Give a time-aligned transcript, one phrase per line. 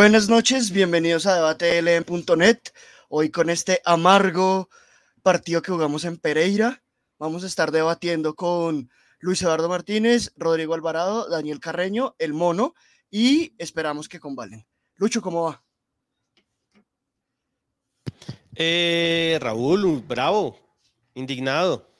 [0.00, 2.58] Buenas noches, bienvenidos a debatel.net.
[3.10, 4.70] Hoy con este amargo
[5.22, 6.82] partido que jugamos en Pereira,
[7.18, 12.72] vamos a estar debatiendo con Luis Eduardo Martínez, Rodrigo Alvarado, Daniel Carreño, El Mono
[13.10, 14.66] y esperamos que convalen.
[14.96, 15.62] Lucho, ¿cómo va?
[18.54, 20.58] Eh, Raúl, bravo,
[21.12, 21.90] indignado.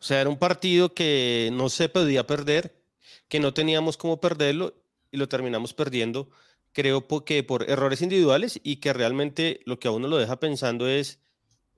[0.00, 2.82] O sea, era un partido que no se podía perder,
[3.28, 4.72] que no teníamos cómo perderlo
[5.10, 6.30] y lo terminamos perdiendo
[6.72, 10.88] creo que por errores individuales y que realmente lo que a uno lo deja pensando
[10.88, 11.20] es,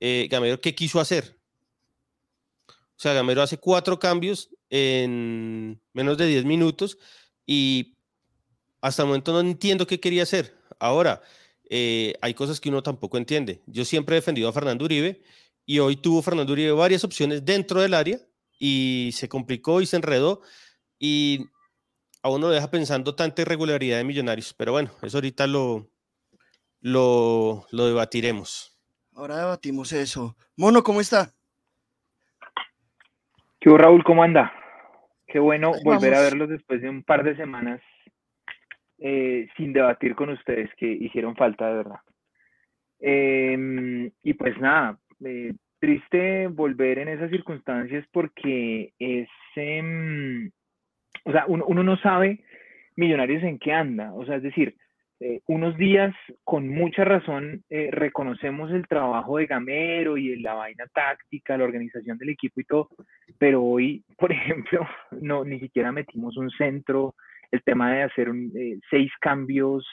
[0.00, 1.38] eh, Gamero, ¿qué quiso hacer?
[2.68, 6.98] O sea, Gamero hace cuatro cambios en menos de 10 minutos
[7.46, 7.96] y
[8.80, 10.56] hasta el momento no entiendo qué quería hacer.
[10.78, 11.22] Ahora,
[11.68, 13.62] eh, hay cosas que uno tampoco entiende.
[13.66, 15.22] Yo siempre he defendido a Fernando Uribe
[15.66, 18.20] y hoy tuvo Fernando Uribe varias opciones dentro del área
[18.58, 20.42] y se complicó y se enredó
[20.98, 21.46] y
[22.24, 24.54] a uno lo deja pensando tanta irregularidad de millonarios.
[24.54, 25.90] Pero bueno, eso ahorita lo,
[26.80, 28.80] lo, lo debatiremos.
[29.14, 30.34] Ahora debatimos eso.
[30.56, 31.28] Mono, ¿cómo está?
[33.60, 34.02] ¿Qué Raúl?
[34.04, 34.52] ¿Cómo anda?
[35.26, 37.82] Qué bueno volver a verlos después de un par de semanas
[38.98, 42.00] eh, sin debatir con ustedes, que hicieron falta de verdad.
[43.00, 50.50] Em, y pues nada, eh, triste volver en esas circunstancias porque es, em,
[51.24, 52.40] o sea, uno, no sabe
[52.96, 54.76] Millonarios en qué anda, o sea, es decir,
[55.20, 60.84] eh, unos días con mucha razón eh, reconocemos el trabajo de Gamero y la vaina
[60.92, 62.88] táctica, la organización del equipo y todo,
[63.38, 64.86] pero hoy, por ejemplo,
[65.20, 67.14] no ni siquiera metimos un centro,
[67.50, 69.84] el tema de hacer eh, seis cambios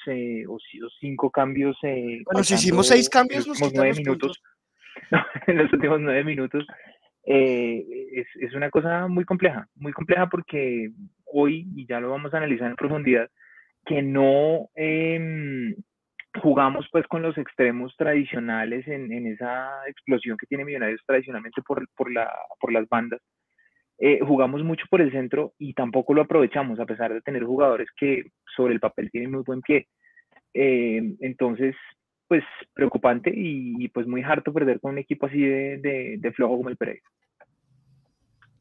[0.47, 0.57] o,
[0.99, 1.77] cinco cambios.
[1.81, 4.41] bueno, si hicimos seis cambios, nos nueve minutos.
[5.47, 6.65] en los últimos nueve minutos.
[7.23, 10.91] Es, es, una cosa muy compleja, muy compleja porque
[11.25, 13.29] hoy, y ya lo vamos a analizar en profundidad,
[13.85, 15.75] que no em,
[16.41, 22.11] jugamos pues con los extremos tradicionales en, esa explosión que tiene Millonarios tradicionalmente por, por,
[22.11, 23.21] la, por las bandas.
[23.99, 27.87] Eh, jugamos mucho por el centro y tampoco lo aprovechamos, a pesar de tener jugadores
[27.95, 28.23] que
[28.55, 29.87] sobre el papel tienen muy buen pie.
[30.53, 31.75] Eh, entonces,
[32.31, 36.55] pues preocupante y, pues muy harto perder con un equipo así de, de, de flojo
[36.55, 37.03] como el Pereira.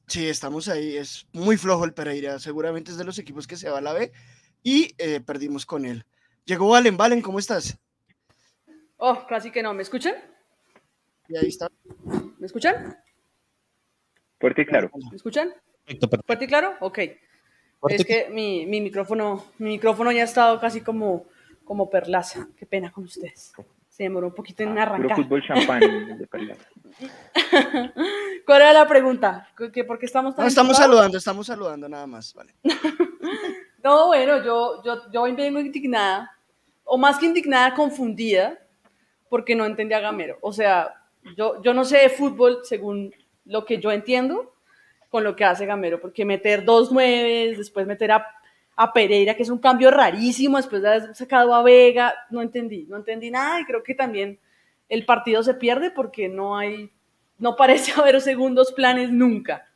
[0.09, 0.97] Sí, estamos ahí.
[0.97, 2.41] Es muy flojo el Pereira.
[2.41, 4.11] Seguramente es de los equipos que se va a la B
[4.65, 6.05] y eh, perdimos con él.
[6.47, 6.97] Llegó Valen.
[6.97, 7.79] Valen, ¿cómo estás?
[8.97, 9.73] Oh, casi que no.
[9.73, 10.15] ¿Me escuchan?
[11.29, 11.69] Y ahí está.
[12.41, 12.99] ¿Me escuchan?
[14.41, 14.91] Fuerte y claro.
[15.13, 15.55] ¿Me escuchan?
[16.27, 16.75] ¿Fuerte y claro?
[16.81, 16.99] Ok.
[17.89, 21.29] Es que mi, mi, micrófono, mi micrófono ya ha estado casi como,
[21.71, 22.49] como perlaza.
[22.57, 23.53] Qué pena con ustedes
[23.87, 25.17] se demoró un poquito en ah, arrancar.
[25.17, 26.27] fútbol champán de
[28.45, 29.49] ¿Cuál era la pregunta?
[29.73, 32.57] ¿Qué, ¿Por qué estamos tan estamos saludando, estamos saludando nada más, vale.
[33.85, 36.37] no, bueno, yo, yo, yo vengo indignada,
[36.83, 38.59] o más que indignada, confundida,
[39.29, 40.39] porque no entendía a Gamero.
[40.41, 40.93] O sea,
[41.37, 43.15] yo, yo no sé de fútbol según
[43.45, 44.55] lo que yo entiendo
[45.09, 48.27] con lo que hace Gamero, porque meter dos nueves, después meter a
[48.81, 52.87] a Pereira, que es un cambio rarísimo después de haber sacado a Vega, no entendí,
[52.89, 54.41] no entendí nada y creo que también
[54.89, 56.91] el partido se pierde porque no hay,
[57.37, 59.67] no parece haber segundos planes nunca.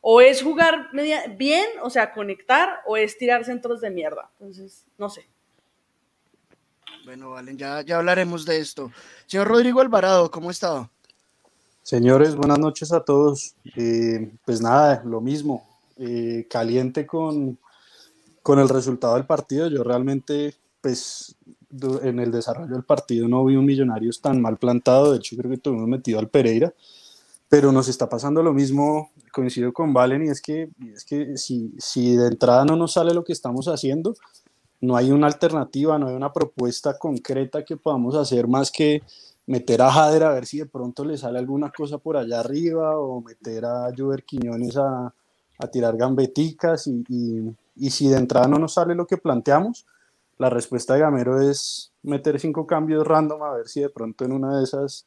[0.00, 4.30] O es jugar media, bien, o sea, conectar, o es tirar centros de mierda.
[4.38, 5.26] Entonces, no sé.
[7.04, 8.92] Bueno, Valen, ya, ya hablaremos de esto.
[9.26, 10.88] Señor Rodrigo Alvarado, ¿cómo está?
[11.82, 13.56] Señores, buenas noches a todos.
[13.74, 15.68] Eh, pues nada, lo mismo.
[15.96, 17.58] Eh, caliente con,
[18.42, 21.36] con el resultado del partido, yo realmente, pues,
[22.02, 25.50] en el desarrollo del partido no vi un Millonarios tan mal plantado, de hecho creo
[25.50, 26.74] que tuvimos metido al Pereira,
[27.48, 31.72] pero nos está pasando lo mismo, coincido con Valen, y es que, es que si,
[31.78, 34.14] si de entrada no nos sale lo que estamos haciendo,
[34.80, 39.02] no hay una alternativa, no hay una propuesta concreta que podamos hacer más que
[39.46, 42.98] meter a Jader a ver si de pronto le sale alguna cosa por allá arriba
[42.98, 45.14] o meter a Juber Quiñones a,
[45.58, 49.86] a tirar gambeticas y, y si de entrada no nos sale lo que planteamos,
[50.38, 54.32] la respuesta de Gamero es meter cinco cambios random a ver si de pronto en
[54.32, 55.06] una de esas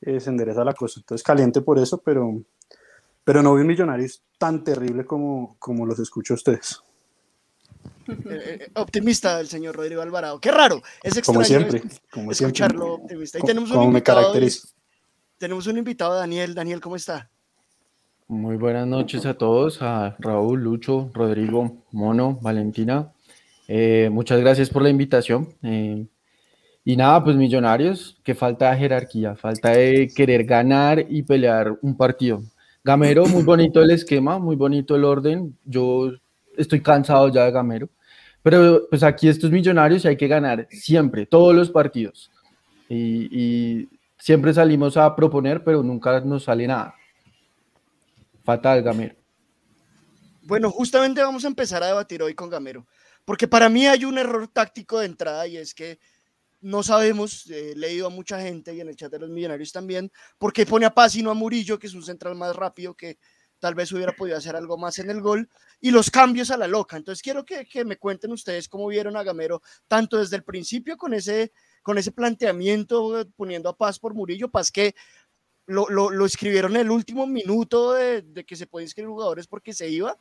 [0.00, 1.00] eh, se endereza la cosa.
[1.00, 2.42] Entonces caliente por eso, pero,
[3.24, 4.08] pero no vi un millonario
[4.38, 6.82] tan terrible como, como los escucho a ustedes.
[8.08, 10.40] Eh, eh, optimista el señor Rodrigo Alvarado.
[10.40, 13.38] Qué raro, es extraño como siempre, como escucharlo optimista.
[13.38, 14.68] Y tenemos un caracterizo.
[15.38, 16.54] Tenemos un invitado, Daniel.
[16.54, 17.30] Daniel, ¿cómo está?
[18.30, 23.10] Muy buenas noches a todos, a Raúl, Lucho, Rodrigo, Mono, Valentina.
[23.66, 25.48] Eh, muchas gracias por la invitación.
[25.64, 26.06] Eh,
[26.84, 31.96] y nada, pues millonarios, que falta de jerarquía, falta de querer ganar y pelear un
[31.96, 32.40] partido.
[32.84, 35.58] Gamero, muy bonito el esquema, muy bonito el orden.
[35.64, 36.12] Yo
[36.56, 37.88] estoy cansado ya de Gamero,
[38.44, 42.30] Pero pues aquí estos millonarios hay que ganar siempre, todos los partidos.
[42.88, 43.88] Y, y
[44.18, 46.94] siempre salimos a proponer, pero nunca nos sale nada.
[48.50, 49.14] Fatal, Gamero.
[50.42, 52.84] Bueno, justamente vamos a empezar a debatir hoy con Gamero,
[53.24, 56.00] porque para mí hay un error táctico de entrada y es que
[56.60, 60.10] no sabemos, he leído a mucha gente y en el chat de los millonarios también,
[60.36, 62.96] por qué pone a Paz y no a Murillo, que es un central más rápido
[62.96, 63.18] que
[63.60, 65.48] tal vez hubiera podido hacer algo más en el gol,
[65.80, 66.96] y los cambios a la loca.
[66.96, 70.96] Entonces quiero que, que me cuenten ustedes cómo vieron a Gamero, tanto desde el principio
[70.96, 71.52] con ese,
[71.84, 74.96] con ese planteamiento, poniendo a Paz por Murillo, Paz que
[75.70, 79.72] lo, lo, escribieron en el último minuto de, de que se pueden inscribir jugadores porque
[79.72, 80.16] se iba.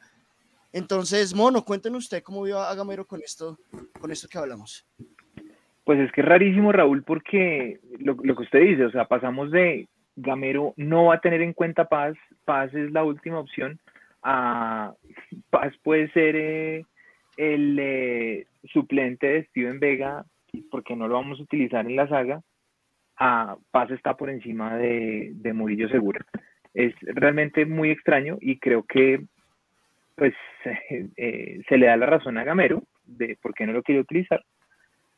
[0.72, 3.58] Entonces, Mono, cuenten usted cómo vio a Gamero con esto,
[4.00, 4.86] con esto que hablamos.
[5.84, 9.50] Pues es que es rarísimo, Raúl, porque lo, lo, que usted dice, o sea, pasamos
[9.50, 12.16] de Gamero no va a tener en cuenta Paz,
[12.46, 13.80] Paz es la última opción,
[14.22, 14.94] a
[15.50, 16.86] Paz puede ser eh,
[17.38, 20.26] el eh, suplente de Steven Vega,
[20.70, 22.42] porque no lo vamos a utilizar en la saga,
[23.20, 26.26] a Paz está por encima de, Murillo Segura.
[26.74, 29.26] Es realmente muy extraño y creo que
[30.16, 30.34] pues
[31.18, 34.44] eh, se le da la razón a Gamero de por qué no lo quiere utilizar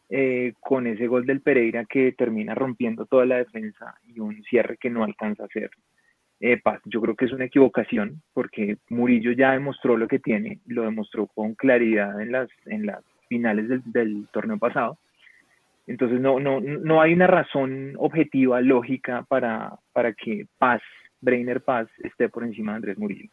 [0.09, 4.77] eh, con ese gol del Pereira que termina rompiendo toda la defensa y un cierre
[4.77, 5.69] que no alcanza a hacer.
[6.39, 6.81] Eh, Paz.
[6.85, 11.27] Yo creo que es una equivocación porque Murillo ya demostró lo que tiene, lo demostró
[11.27, 12.49] con claridad en las,
[13.29, 14.97] finales del torneo pasado.
[15.87, 20.81] Entonces no, no, no hay una razón objetiva, lógica para, para que Paz,
[21.19, 23.29] Breiner Paz, esté por encima de Andrés Murillo.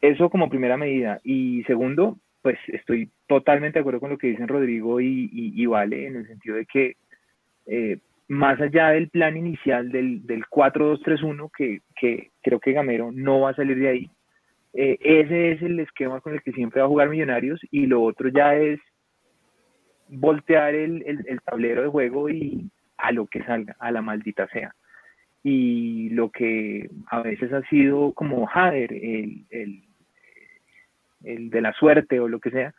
[0.00, 1.20] Eso como primera medida.
[1.24, 5.66] Y segundo, pues estoy totalmente de acuerdo con lo que dicen Rodrigo y, y, y
[5.66, 6.96] Vale, en el sentido de que
[7.66, 7.98] eh,
[8.28, 13.50] más allá del plan inicial del, del 4-2-3-1, que, que creo que Gamero no va
[13.50, 14.10] a salir de ahí,
[14.74, 18.02] eh, ese es el esquema con el que siempre va a jugar Millonarios y lo
[18.02, 18.78] otro ya es
[20.08, 24.48] voltear el, el, el tablero de juego y a lo que salga, a la maldita
[24.48, 24.74] sea.
[25.42, 29.84] Y lo que a veces ha sido como Jader, el, el,
[31.24, 32.74] el, de la suerte o lo que sea,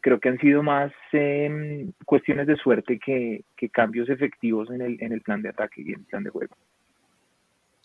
[0.00, 4.96] creo que han sido más eh, cuestiones de suerte que, que, cambios efectivos en el,
[5.00, 6.56] en el plan de ataque y en el plan de juego.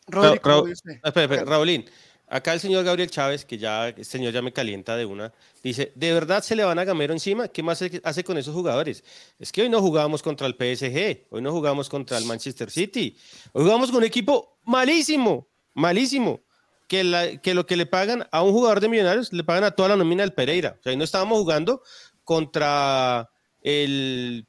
[0.07, 1.85] Ra Ra espera, espera, Raulín,
[2.31, 5.92] acá el señor Gabriel Chávez, que ya el señor ya me calienta de una, dice,
[5.95, 7.50] ¿de verdad se le van a Gamero encima?
[7.50, 9.04] ¿Qué más hace con esos jugadores?
[9.38, 13.18] Es que hoy no jugábamos contra el PSG, hoy no jugamos contra el Manchester City,
[13.51, 16.42] hoy jugamos con un equipo malísimo, malísimo
[16.88, 19.89] que, que, lo que le pagan a un jugador de Millonarios le pagan a toda
[19.89, 20.78] la nómina del Pereira.
[20.80, 21.83] O sea, no estábamos jugando
[22.24, 23.30] contra
[23.62, 24.48] el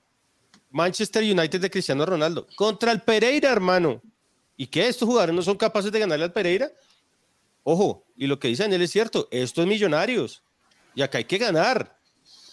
[0.70, 4.00] Manchester United de Cristiano Ronaldo, contra el Pereira, hermano.
[4.56, 4.86] ¿Y qué?
[4.86, 6.70] ¿Estos jugadores no son capaces de ganarle al Pereira?
[7.64, 10.42] Ojo, y lo que dice Daniel es cierto, esto es Millonarios.
[10.94, 11.98] Y acá hay que ganar.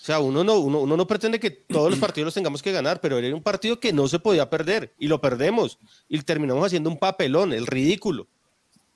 [0.01, 2.71] O sea, uno no, uno, uno no pretende que todos los partidos los tengamos que
[2.71, 5.77] ganar, pero era un partido que no se podía perder y lo perdemos.
[6.07, 8.27] Y terminamos haciendo un papelón, el ridículo.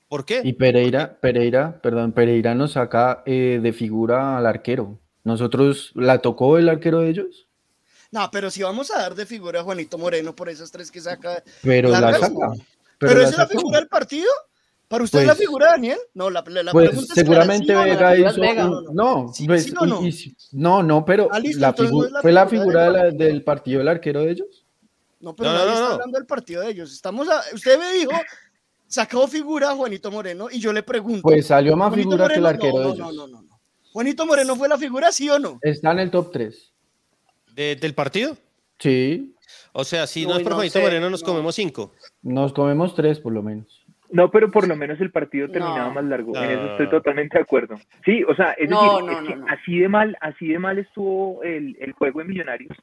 [0.07, 0.41] ¿Por qué?
[0.43, 4.99] Y Pereira, Pereira, perdón, Pereira nos saca eh, de figura al arquero.
[5.23, 7.47] ¿Nosotros la tocó el arquero de ellos?
[8.11, 11.01] No, pero si vamos a dar de figura a Juanito Moreno por esas tres que
[11.01, 11.43] saca.
[11.63, 12.51] Pero la, la saca.
[12.99, 14.29] Pero, ¿Pero la es la figura del partido?
[14.93, 15.97] ¿Para usted pues, la figura, Daniel?
[16.13, 18.39] No, la, la pues, pregunta seguramente es Vega hizo.
[18.39, 20.05] Vega, no, no, sí, pues, no?
[20.05, 23.43] Y, y, no, no, pero ah, listo, la figu fue la figura de la, del
[23.43, 24.67] partido del arquero de ellos.
[25.19, 26.93] No, pero no, nadie está hablando del partido de ellos.
[26.93, 28.11] Estamos a, usted me dijo
[28.85, 31.23] sacó figura a Juanito Moreno y yo le pregunto.
[31.23, 33.15] Pues salió más Juanito figura Moreno, que el arquero no, de no, ellos.
[33.15, 33.59] No, no, no,
[33.93, 35.57] ¿Juanito Moreno fue la figura, sí o no?
[35.63, 36.71] Está en el top 3.
[37.55, 38.37] ¿De, ¿Del partido?
[38.77, 39.33] Sí.
[39.71, 41.91] O sea, si no, es por Juanito sé, Moreno, nos comemos 5.
[42.21, 43.82] Nos comemos 3 por lo menos.
[44.13, 46.37] No, pero por lo menos el partido terminaba más largo.
[46.37, 47.79] En eso estoy totalmente de acuerdo.
[48.05, 51.75] Sí, o sea, es decir, es que así de mal, así de mal estuvo el,
[51.79, 52.77] el juego de Millonarios.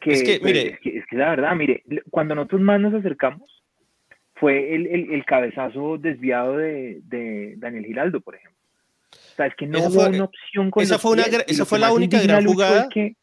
[0.00, 2.92] Que, es que, mire, es que, es que la verdad, mire, cuando nosotros más nos
[2.92, 3.62] acercamos,
[4.34, 8.58] fue el, el, el cabezazo desviado de, de, Daniel Giraldo, por ejemplo.
[9.12, 11.64] O sea, es que no esa hubo fue, una opción con Esa fue, una, esa
[11.64, 13.14] fue la única gran jugada que...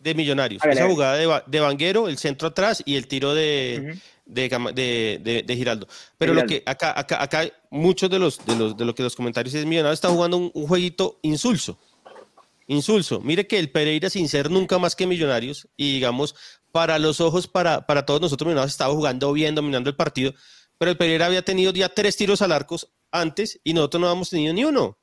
[0.00, 0.60] de Millonarios.
[0.60, 4.02] Ver, esa jugada de, de, Vanguero, el centro atrás y el tiro de, uh -huh.
[4.28, 5.88] De, de, de, Giraldo.
[6.18, 6.54] Pero Giraldo.
[6.54, 9.54] lo que acá, acá, acá muchos de los, de los de lo que los comentarios
[9.54, 11.78] es Millonarios está jugando un, un jueguito insulso.
[12.66, 13.20] Insulso.
[13.20, 16.34] Mire que el Pereira, sin ser nunca más que Millonarios, y digamos,
[16.70, 20.34] para los ojos, para, para todos nosotros, Millonarios estaba jugando bien, dominando el partido,
[20.76, 22.76] pero el Pereira había tenido ya tres tiros al arco
[23.10, 24.97] antes y nosotros no habíamos tenido ni uno.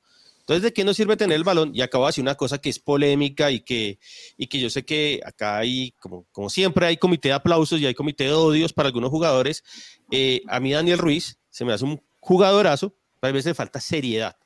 [0.48, 1.72] Entonces, ¿de qué nos sirve tener el balón?
[1.74, 3.98] Y acabo de decir una cosa que es polémica y que,
[4.38, 7.86] y que yo sé que acá hay, como, como siempre, hay comité de aplausos y
[7.88, 9.64] hay comité de odios para algunos jugadores.
[10.12, 13.82] Eh, a mí, Daniel Ruiz, se me hace un jugadorazo, pero a veces le falta
[13.82, 14.38] seriedad.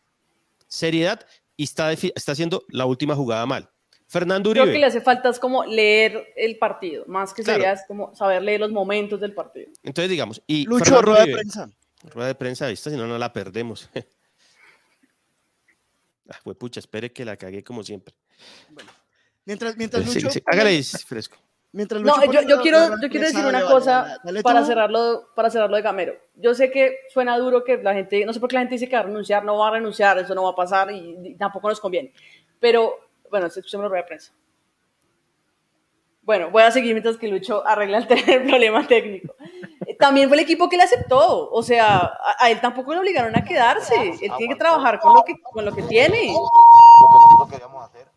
[0.70, 1.26] Seriedad
[1.58, 3.70] y está, está haciendo la última jugada mal.
[4.08, 4.64] Fernando Uribe.
[4.64, 8.16] Creo que le hace falta es como leer el partido, más que sería es como
[8.16, 9.68] saber leer los momentos del partido.
[9.84, 11.70] Entonces, digamos, y Lucho, Fernando rueda de Uribe- prensa.
[12.04, 12.90] Rueda de prensa, ¿viste?
[12.90, 13.90] Si no, no la perdemos.
[16.30, 18.14] ah, fue pucha, espere que la cagué como siempre.
[19.46, 20.32] Mientras, mientras Sí, Lucho.
[20.32, 21.38] sí, hágale fresco.
[21.72, 24.44] Mientras Lucho No, yo, yo la- quiero, la yo quiero decir una cosa dale, dale
[24.44, 26.14] para cerrarlo, para cerrarlo de Gamero.
[26.36, 28.90] Yo sé que suena duro que la gente, no sé por qué la gente dice
[28.90, 31.36] que va a renunciar, no va a renunciar, eso no va a pasar y, y
[31.36, 32.12] tampoco nos conviene.
[32.60, 32.96] Pero,
[33.30, 34.34] bueno, escuchemos la rueda de prensa.
[36.24, 39.36] Bueno, voy a seguir mientras que Lucho arregla el, el problema técnico.
[40.00, 43.36] También fue el equipo que le aceptó, o sea, a, a él tampoco le obligaron
[43.36, 46.28] a quedarse, él tiene que trabajar con lo que, con lo que tiene.
[46.34, 46.40] lo
[47.10, 48.10] que nosotros queríamos hacer.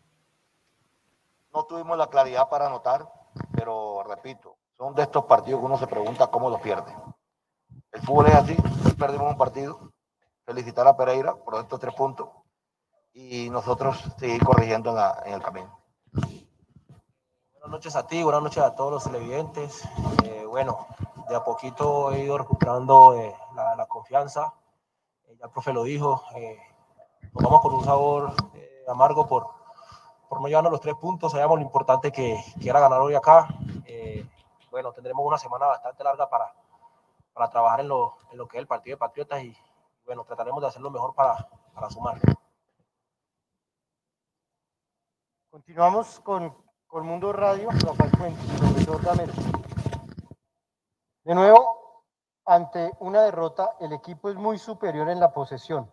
[1.53, 3.05] No tuvimos la claridad para anotar,
[3.53, 6.95] pero repito, son de estos partidos que uno se pregunta cómo los pierde.
[7.91, 8.55] El fútbol es así,
[8.97, 9.91] perdimos un partido.
[10.45, 12.29] Felicitar a Pereira por estos tres puntos
[13.13, 15.79] y nosotros seguir corrigiendo en, la- en el camino.
[17.51, 19.83] Buenas noches a ti, buenas noches a todos los televidentes.
[20.23, 20.87] Eh, bueno,
[21.35, 24.53] a poquito he ido recuperando eh, la, confianza.
[25.25, 26.57] Eh, ya el profe lo dijo, eh,
[27.33, 28.33] vamos con un sabor
[28.87, 29.47] amargo por,
[30.29, 31.31] por no llevarnos los tres puntos.
[31.31, 33.47] Sabíamos lo importante que, que era ganar hoy acá.
[34.71, 36.51] Bueno, tendremos una semana bastante larga para,
[37.33, 39.55] para trabajar en lo, en lo que es el partido de Patriotas y
[40.03, 42.19] bueno, trataremos de hacer lo mejor para, para sumar.
[45.49, 46.55] Continuamos con,
[46.87, 49.33] con Mundo Radio, Rafael Fuentes, profesor Gamero.
[51.23, 52.03] De nuevo,
[52.45, 55.89] ante una derrota, el equipo es muy superior en la posesión.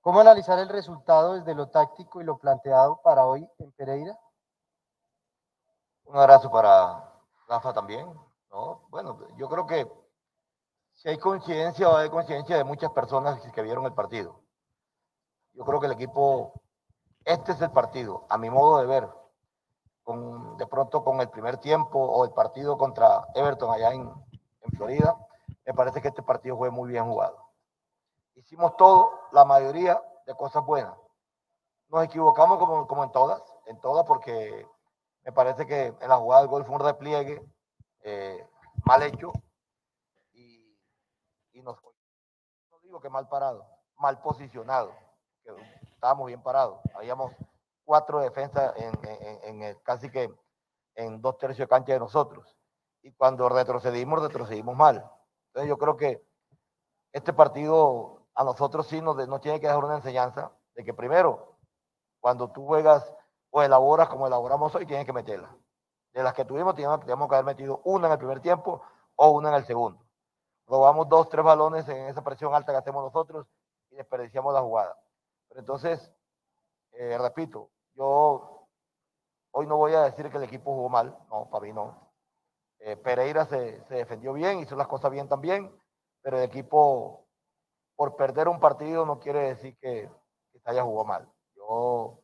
[0.00, 4.16] ¿Cómo analizar el resultado desde lo táctico y lo planteado para hoy en Pereira?
[6.04, 7.12] Un abrazo para
[7.48, 8.08] Rafa también.
[8.52, 8.86] ¿no?
[8.88, 9.90] Bueno, yo creo que
[10.92, 14.40] si hay coincidencia, va a haber coincidencia de muchas personas que vieron el partido.
[15.54, 16.62] Yo creo que el equipo,
[17.24, 19.08] este es el partido, a mi modo de ver,
[20.04, 24.08] con, de pronto con el primer tiempo o el partido contra Everton allá en,
[24.66, 25.16] en Florida,
[25.64, 27.38] me parece que este partido fue muy bien jugado.
[28.34, 30.94] Hicimos todo, la mayoría de cosas buenas.
[31.88, 34.66] Nos equivocamos como, como en todas, en todas, porque
[35.24, 37.42] me parece que en la jugada del gol fue un repliegue
[38.02, 38.46] eh,
[38.84, 39.32] mal hecho
[40.32, 40.76] y,
[41.62, 41.76] nos
[42.70, 44.92] no digo que mal parado, mal posicionado,
[45.42, 45.50] que
[45.94, 46.78] estábamos bien parados.
[46.94, 47.32] Habíamos
[47.84, 50.28] cuatro defensas en, en- en el- casi que
[50.94, 52.55] en dos tercios de cancha de nosotros.
[53.06, 55.08] Y cuando retrocedimos, retrocedimos mal.
[55.46, 56.26] Entonces yo creo que
[57.12, 61.54] este partido a nosotros sí nos, nos tiene que dejar una enseñanza de que primero,
[62.18, 63.14] cuando tú juegas
[63.50, 65.56] o elaboras como elaboramos hoy, tienes que meterla.
[66.12, 68.82] De las que tuvimos, teníamos, teníamos que haber metido una en el primer tiempo
[69.14, 70.04] o una en el segundo.
[70.66, 73.46] Robamos dos, tres balones en esa presión alta que hacemos nosotros
[73.92, 74.98] y desperdiciamos la jugada.
[75.46, 76.12] Pero entonces,
[76.90, 78.66] eh, repito, yo
[79.52, 82.05] hoy no voy a decir que el equipo jugó mal, no, para mí no.
[82.86, 85.76] Eh, Pereira se, defendió bien, hizo las cosas bien también,
[86.22, 87.26] pero el equipo,
[87.96, 90.08] por perder un partido, no quiere decir que,
[90.52, 91.28] que haya jugado mal.
[91.56, 92.20] Yo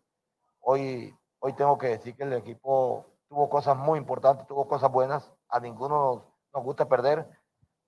[0.61, 5.33] hoy, hoy tengo que decir que el equipo tuvo cosas muy importantes, tuvo cosas buenas,
[5.49, 7.29] a ninguno nos, gusta perder,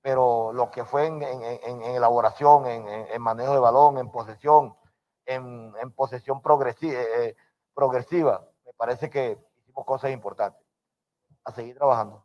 [0.02, 4.76] pero lo que fue en, en- en- elaboración, en, manejo de balón, en posesión,
[5.26, 7.00] en, posesión progresiva,
[7.72, 10.60] progresiva, me parece que hicimos cosas importantes.
[11.44, 12.24] A seguir trabajando.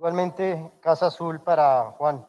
[0.00, 2.26] Igualmente, Casa Azul para Juan.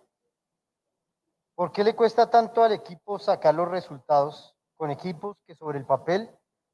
[1.55, 5.85] ¿Por qué le cuesta tanto al equipo sacar los resultados con equipos que sobre el
[5.85, 6.29] papel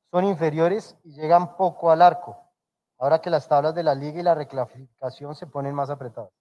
[0.10, 2.36] son inferiores y llegan poco al arco?
[2.98, 6.32] Ahora que las tablas de la liga y la reclasificación se ponen más apretadas.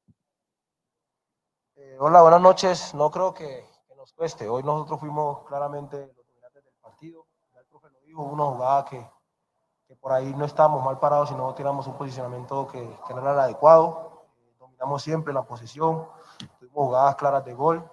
[1.74, 2.94] Eh, hola, buenas noches.
[2.94, 3.62] No creo que,
[3.94, 4.48] nos cueste.
[4.48, 7.26] Hoy nosotros fuimos claramente los dominantes del partido.
[7.52, 9.06] Ya el profe lo dijo, una jugada que,
[9.86, 13.32] que por ahí no estábamos mal parados, sino tiramos un posicionamiento que, que no era
[13.32, 14.05] el adecuado.
[14.78, 16.06] Dominamos siempre la posición,
[16.58, 17.90] tuvimos jugadas claras de gol.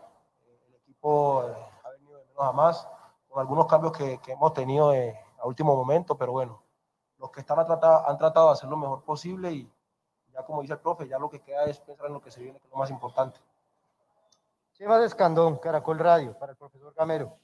[0.67, 2.87] El equipo eh, ha venido de menos a más,
[3.29, 6.61] con algunos cambios que, que hemos tenido eh, a último momento, pero bueno,
[7.19, 9.71] los que están a tratar- han tratado de hacer lo mejor posible y
[10.33, 12.41] ya como dice el profe, ya lo que queda es pensar en lo que se
[12.41, 13.39] viene, que es lo más importante.
[14.73, 17.37] Chema de Escandón, Caracol Radio, para el profesor Gamero.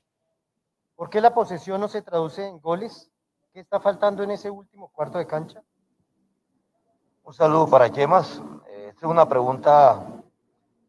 [0.97, 3.09] ¿Por qué la posesión no se traduce en goles?
[3.53, 5.63] ¿Qué está faltando en ese último cuarto de cancha?
[7.23, 8.41] Un saludo para Chemas.
[9.01, 10.05] Es una pregunta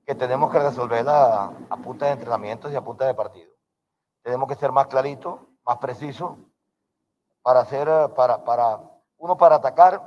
[0.04, 3.52] que tenemos que resolverla a, a punta de entrenamientos y a punta de partido.
[4.22, 6.36] Tenemos que ser más claritos, más precisos,
[7.42, 8.80] para hacer, eh, para, para,
[9.18, 10.02] uno para atacar,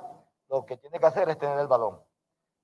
[0.49, 2.01] lo que tiene que hacer es tener el balón.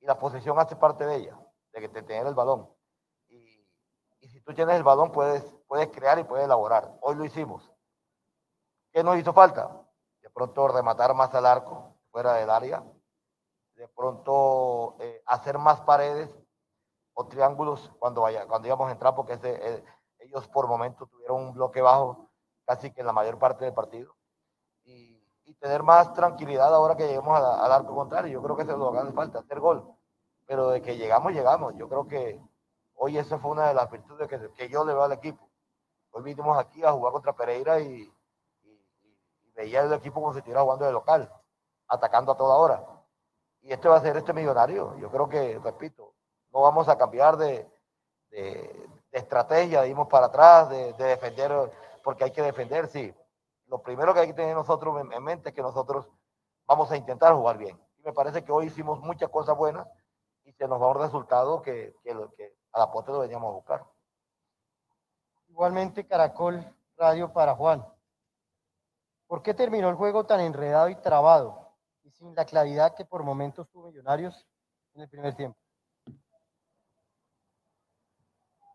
[0.01, 1.39] Y la posesión hace parte de ella,
[1.72, 2.69] de que te- tener el balón.
[3.29, 3.65] Y,
[4.19, 6.91] y si tú tienes el balón, puedes, puedes crear y puedes elaborar.
[7.01, 7.72] Hoy lo hicimos.
[8.91, 9.69] ¿Qué nos hizo falta?
[10.22, 12.84] De pronto rematar más al arco, fuera del área,
[13.80, 16.30] de pronto eh, hacer más paredes
[17.14, 19.84] o triángulos cuando, vaya, cuando íbamos a entrar, porque eh,
[20.20, 22.30] ellos por momento tuvieron un bloque bajo
[22.66, 24.14] casi que en la mayor parte del partido.
[24.84, 25.18] Y,
[25.60, 28.32] tener más tranquilidad ahora que lleguemos al arco contrario.
[28.32, 29.94] Yo creo que eso es lo hace falta, hacer gol.
[30.46, 31.74] Pero de que llegamos, llegamos.
[31.76, 32.40] Yo creo que
[32.94, 35.50] hoy esa fue una de las virtudes que, que yo le veo al equipo.
[36.12, 38.10] Hoy vinimos aquí a jugar contra Pereira y,
[39.56, 41.30] veía el equipo como si estuviera jugando de local,
[41.88, 42.99] atacando a toda hora.
[43.62, 44.98] Y este va a ser este millonario.
[44.98, 46.13] Yo creo que, repito,
[46.51, 47.70] no vamos a cambiar de,
[49.12, 51.51] estrategia, de irnos para atrás, de, defender,
[52.04, 53.13] porque hay que defender, sí.
[53.68, 56.08] Lo primero que hay que tener nosotros en, mente es que nosotros
[56.66, 57.80] vamos a intentar jugar bien.
[57.98, 59.88] Y me parece que hoy hicimos muchas cosas buenas
[60.44, 62.12] y se nos va un resultado que, que,
[62.72, 63.86] a la poste lo veníamos a buscar.
[65.48, 66.63] Igualmente, Caracol
[66.98, 67.86] Radio para Juan.
[69.28, 71.69] ¿Por qué terminó el juego tan enredado y trabado
[72.20, 74.46] sin la claridad que por momentos tuvo Millonarios
[74.94, 75.58] en el primer tiempo?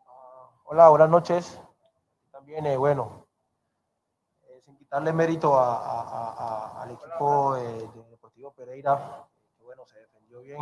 [0.07, 1.61] Ah, hola, buenas noches.
[2.33, 3.27] También, eh, bueno,
[4.45, 9.27] eh, sin quitarle mérito al equipo de Deportivo Pereira,
[9.59, 10.61] que bueno, se defendió bien.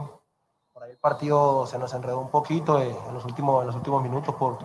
[0.72, 3.76] Por ahí el partido se nos enredó un poquito eh, en, los últimos, en los
[3.76, 4.58] últimos minutos por,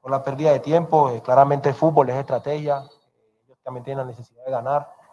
[0.00, 1.12] por la pérdida de tiempo.
[1.22, 2.82] claramente el fútbol es estrategia,
[3.62, 5.03] también tiene la necesidad de ganar.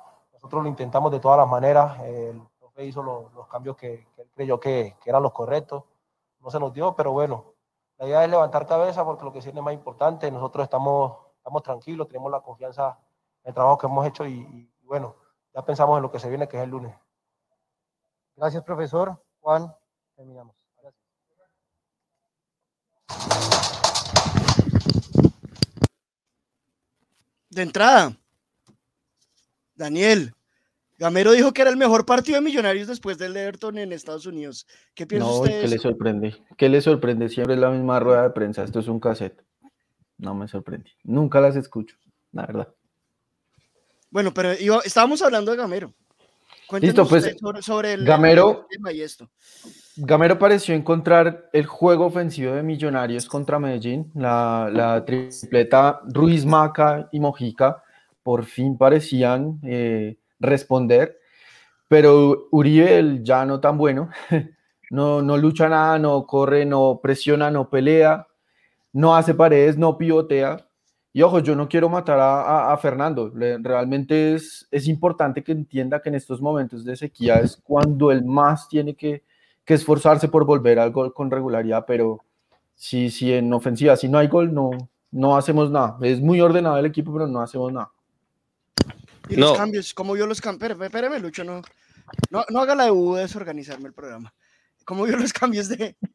[0.41, 1.99] Nosotros lo intentamos de todas las maneras.
[2.01, 5.83] El profe hizo los, cambios que, él creyó que, eran los correctos.
[6.39, 7.53] No se nos dio, pero bueno,
[7.99, 10.31] la idea es levantar cabeza porque lo que sí es más importante.
[10.31, 12.97] Nosotros estamos, estamos tranquilos, tenemos la confianza
[13.43, 14.39] en el trabajo que hemos hecho y,
[14.81, 15.15] y bueno,
[15.53, 16.95] ya pensamos en lo que se viene, que es el lunes.
[18.35, 19.23] Gracias, profesor.
[19.41, 19.71] Juan,
[20.15, 20.55] terminamos.
[27.49, 28.17] De entrada,
[29.75, 30.33] Daniel,
[31.01, 34.67] Gamero dijo que era el mejor partido de Millonarios después del Everton en Estados Unidos.
[34.93, 35.61] ¿Qué piensa no, usted?
[35.61, 36.35] ¿Qué le sorprende?
[36.55, 37.27] ¿Qué le sorprende?
[37.27, 38.63] Siempre es la misma rueda de prensa.
[38.63, 39.41] Esto es un cassette.
[40.19, 40.91] No me sorprende.
[41.03, 41.95] Nunca las escucho,
[42.31, 42.67] la verdad.
[44.11, 45.91] Bueno, pero estábamos hablando de Gamero.
[46.79, 49.27] Listo, pues sobre, el, Gamero, tema y esto.
[49.95, 54.11] Gamero pareció encontrar el juego ofensivo de Millonarios contra Medellín.
[54.13, 57.83] La, la tripleta Ruiz, Maca y Mojica
[58.23, 61.17] por fin parecían eh, responder,
[61.87, 64.09] pero Uribe, el ya no tan bueno,
[64.91, 68.27] no, no lucha nada, no corre, no presiona, no pelea,
[68.93, 70.67] no hace paredes, no pivotea.
[71.13, 73.31] Y ojo, yo no quiero matar a, a, Fernando.
[73.33, 78.23] realmente es, es importante que entienda que en estos momentos de sequía es cuando él
[78.23, 79.23] más tiene que,
[79.65, 82.19] que esforzarse por volver al gol con regularidad, pero
[82.75, 84.71] si, si en ofensiva, si no hay gol, no,
[85.11, 85.97] no hacemos nada.
[86.01, 87.91] Es muy ordenado el equipo, pero no hacemos nada.
[89.31, 91.61] Y los cambios, como vio los cambios, espérame, Lucho, no,
[92.29, 94.33] no, no haga la de U desorganizarme el programa.
[94.85, 95.95] ¿Cómo vio los cambios de...?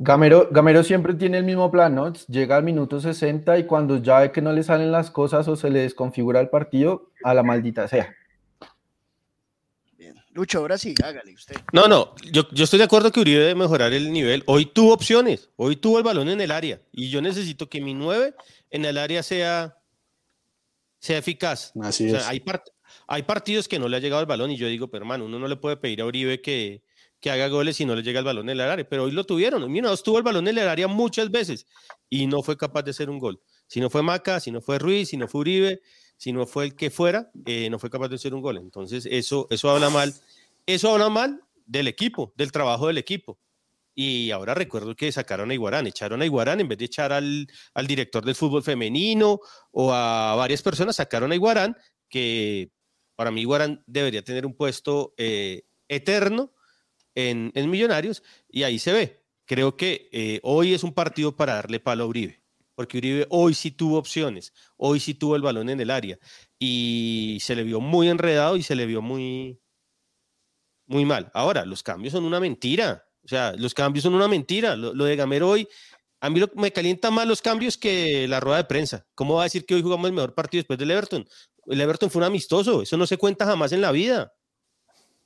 [0.00, 2.12] Gamero, Gamero siempre tiene el mismo plan, ¿no?
[2.28, 5.56] Llega al minuto 60 y cuando ya ve que no le salen las cosas o
[5.56, 8.14] se le desconfigura el partido, a la maldita sea.
[9.96, 10.14] Bien.
[10.30, 11.56] Lucho, ahora sí, hágale usted.
[11.72, 14.44] No, no, yo, yo estoy de acuerdo que Uribe debe mejorar el nivel.
[14.46, 17.92] Hoy tuvo opciones, hoy tuvo el balón en el área y yo necesito que mi
[17.92, 18.36] 9
[18.70, 19.77] en el área sea
[20.98, 21.72] sea eficaz.
[21.80, 22.26] Así es.
[22.26, 22.42] Hay,
[23.06, 25.38] hay partidos que no le ha llegado el balón y yo digo, pero hermano, uno
[25.38, 26.82] no le puede pedir a Uribe que,
[27.20, 29.24] que haga goles si no le llega el balón en el área, pero hoy lo
[29.24, 29.70] tuvieron.
[29.70, 31.66] Mira, tuvo el balón en el área muchas veces
[32.08, 33.40] y no fue capaz de hacer un gol.
[33.66, 35.80] Si no fue Maca, si no fue Ruiz, si no fue Uribe,
[36.16, 38.56] si no fue el que fuera, eh, no fue capaz de hacer un gol.
[38.58, 40.14] Entonces, eso, eso habla mal.
[40.66, 43.38] Eso habla mal del equipo, del trabajo del equipo.
[44.00, 47.48] Y ahora recuerdo que sacaron a Iguarán, echaron a Iguarán en vez de echar al,
[47.84, 49.40] director del fútbol femenino
[49.72, 51.76] o a varias personas, sacaron a Iguarán,
[52.08, 52.70] que
[53.16, 56.52] para mí Iguarán debería tener un puesto eh, eterno
[57.16, 59.24] en, Millonarios, y ahí se ve.
[59.46, 62.40] Creo que eh, hoy es un partido para darle palo a Uribe,
[62.76, 66.20] porque Uribe hoy sí tuvo opciones, hoy sí tuvo el balón en el área,
[66.56, 69.60] y se le vio muy enredado y se le vio muy,
[70.86, 71.32] muy mal.
[71.34, 73.07] Ahora, los cambios son una mentira.
[73.28, 74.74] O sea, los cambios son una mentira.
[74.74, 75.68] Lo, de Gamero hoy,
[76.18, 79.06] a mí me calienta más los cambios que la rueda de prensa.
[79.14, 81.28] ¿Cómo va a decir que hoy jugamos el mejor partido después del Everton?
[81.66, 84.32] El Everton fue un amistoso, eso no se cuenta jamás en la vida.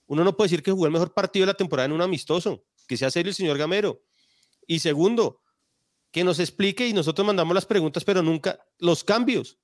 [0.08, 2.64] Uno no puede decir que jugó el mejor partido de la temporada en un amistoso,
[2.88, 4.02] que sea serio el señor Gamero.
[4.66, 5.40] Y segundo,
[6.10, 9.58] que nos explique y nosotros mandamos las preguntas, pero nunca los cambios.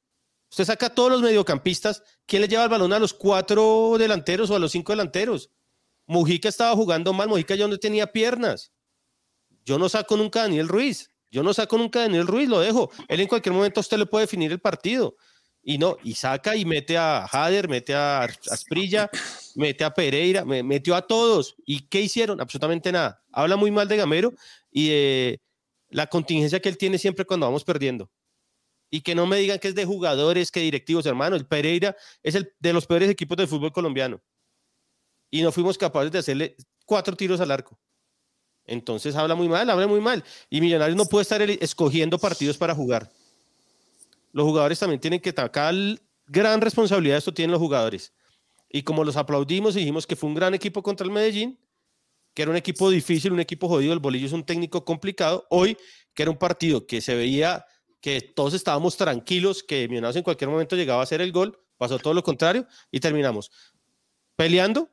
[0.48, 4.48] Usted saca a todos los mediocampistas, ¿quién le lleva el balón a los cuatro delanteros
[4.50, 5.50] o a los cinco delanteros?
[6.08, 8.72] Mujica estaba jugando mal, Mujica ya no tenía piernas.
[9.64, 11.10] Yo no saco nunca a Daniel Ruiz.
[11.30, 12.90] Yo no saco nunca a Daniel Ruiz, lo dejo.
[13.06, 15.14] Él en cualquier momento usted le puede definir el partido.
[15.62, 19.10] Y no, y saca y mete a Hader, mete a Asprilla,
[19.54, 21.56] mete a Pereira, me, metió a todos.
[21.66, 22.40] ¿Y qué hicieron?
[22.40, 23.22] Absolutamente nada.
[23.30, 24.32] Habla muy mal de Gamero
[24.70, 25.40] y de
[25.90, 28.10] la contingencia que él tiene siempre cuando vamos perdiendo.
[28.90, 31.36] Y que no me digan que es de jugadores, que directivos, hermano.
[31.36, 34.22] El Pereira es el de los peores equipos del fútbol colombiano.
[35.30, 37.78] Y no fuimos capaces de hacerle cuatro tiros al arco.
[38.64, 40.22] Entonces habla muy mal, habla muy mal.
[40.50, 43.10] Y Millonarios no puede estar escogiendo partidos para jugar.
[44.32, 45.74] Los jugadores también tienen que atacar.
[46.26, 48.12] Gran responsabilidad esto tienen los jugadores.
[48.68, 51.58] Y como los aplaudimos y dijimos que fue un gran equipo contra el Medellín,
[52.34, 55.76] que era un equipo difícil, un equipo jodido, el Bolillo es un técnico complicado, hoy
[56.14, 57.64] que era un partido que se veía
[58.00, 61.98] que todos estábamos tranquilos, que Millonarios en cualquier momento llegaba a hacer el gol, pasó
[61.98, 63.50] todo lo contrario y terminamos
[64.36, 64.88] peleando,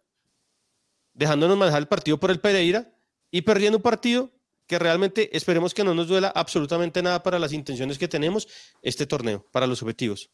[1.15, 2.93] dejándonos manejar el partido por el Pereira
[3.31, 4.31] y perdiendo un partido
[4.67, 8.47] que realmente esperemos que no nos duela absolutamente nada para las intenciones que tenemos
[8.81, 10.29] este torneo, para los objetivos.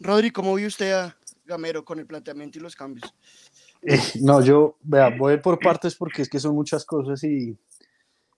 [0.00, 3.12] Rodri, ¿cómo vio usted a Gamero con el planteamiento y los cambios?
[3.82, 7.56] Eh, no, yo, vea, voy por partes porque es que son muchas cosas y,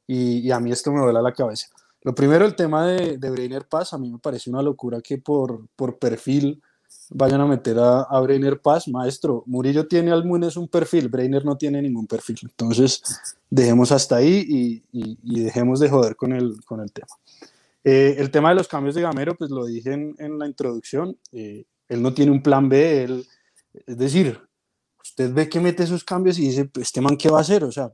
[0.07, 1.69] y, a mí esto me duele la cabeza.
[2.03, 5.19] Lo primero, el tema de, de Breiner Paz, a mí me parece una locura que
[5.19, 6.63] por, por perfil
[7.11, 9.43] vayan a meter a, a Paz, maestro.
[9.47, 12.39] Murillo tiene al Munes un perfil, Breiner no tiene ningún perfil.
[12.43, 13.03] Entonces,
[13.49, 17.09] dejemos hasta ahí y, y, dejemos de joder con el, con el tema.
[17.83, 21.17] Eh, el tema de los cambios de Gamero, pues lo dije en, en la introducción,
[21.33, 23.27] eh, él no tiene un plan B, él,
[23.87, 24.39] es decir,
[25.03, 27.65] usted ve que mete esos cambios y dice, pues, este man, ¿qué va a hacer?
[27.65, 27.91] O sea,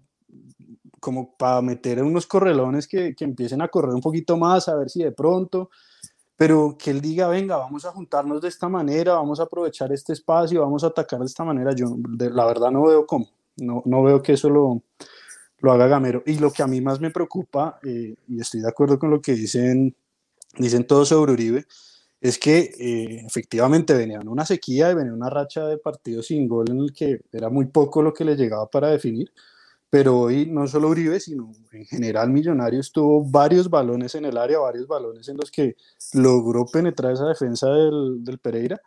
[1.01, 4.91] como para meter unos correlones que, que empiecen a correr un poquito más, a ver
[4.91, 5.71] si de pronto
[6.37, 10.13] pero que él diga, venga, vamos a juntarnos de esta manera, vamos a aprovechar este
[10.13, 14.03] espacio, vamos a atacar de esta manera, yo la verdad no veo cómo, no, no
[14.03, 14.83] veo que eso lo,
[15.61, 16.23] lo, haga Gamero.
[16.27, 19.23] Y lo que a mí más me preocupa, eh, y estoy de acuerdo con lo
[19.23, 19.97] que dicen,
[20.59, 21.65] dicen todos sobre Uribe,
[22.21, 26.71] es que eh, efectivamente venía una sequía y venía una racha de partidos sin gol
[26.71, 29.31] en el que era muy poco lo que le llegaba para definir
[29.91, 34.59] pero hoy no solo Uribe, sino en general Millonarios tuvo varios balones en el área,
[34.59, 35.77] varios balones en los que
[36.13, 38.81] logró penetrar esa defensa del, del, Pereira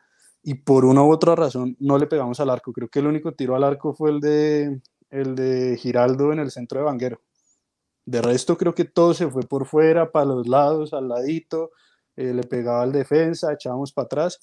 [0.43, 2.73] y por una u otra razón no le pegamos al arco.
[2.73, 6.51] Creo que el único tiro al arco fue el de, el de Giraldo en el
[6.51, 7.21] centro de Vanguero.
[8.05, 11.71] De resto creo que todo se fue por fuera, para los lados, al ladito,
[12.15, 14.39] eh, le pegaba al defensa, echábamos para atrás.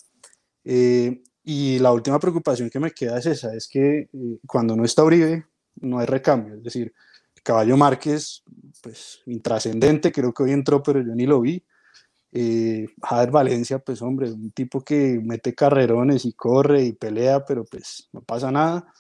[0.65, 4.85] Eh, y la última preocupación que me queda es esa, es que eh, cuando no
[4.85, 5.47] está Uribe,
[5.81, 6.57] no hay recambio.
[6.57, 6.93] Es decir,
[7.43, 8.43] Caballo Márquez,
[8.83, 11.65] pues intrascendente, creo que hoy entró, pero yo ni lo vi.
[12.33, 12.89] Eh,
[13.31, 18.21] Valencia, pues hombre, un tipo que mete carrerones y corre y pelea, pero pues no
[18.21, 18.93] pasa nada.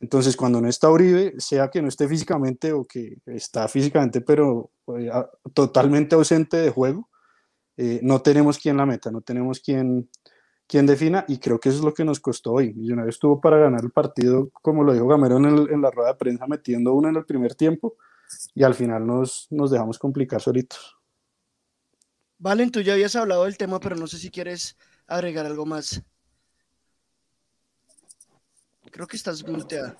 [0.00, 4.72] Entonces, cuando no está Uribe, sea que no esté físicamente o que está físicamente, pero
[4.98, 5.10] eh,
[5.54, 7.08] totalmente ausente de juego,
[7.76, 10.08] eh, no tenemos quien la meta, no tenemos quien,
[10.72, 12.72] quien defina, y creo que eso es lo que nos costó hoy.
[12.72, 16.46] Millonarios estuvo para ganar el partido, como lo dijo Gamero en, la rueda de prensa,
[16.46, 17.98] metiendo uno en el primer tiempo,
[18.54, 20.96] y al final nos, nos dejamos complicar solitos.
[22.38, 26.02] Valen, tú ya habías hablado del tema, pero no sé si quieres agregar algo más.
[28.90, 29.94] Creo que estás muteada.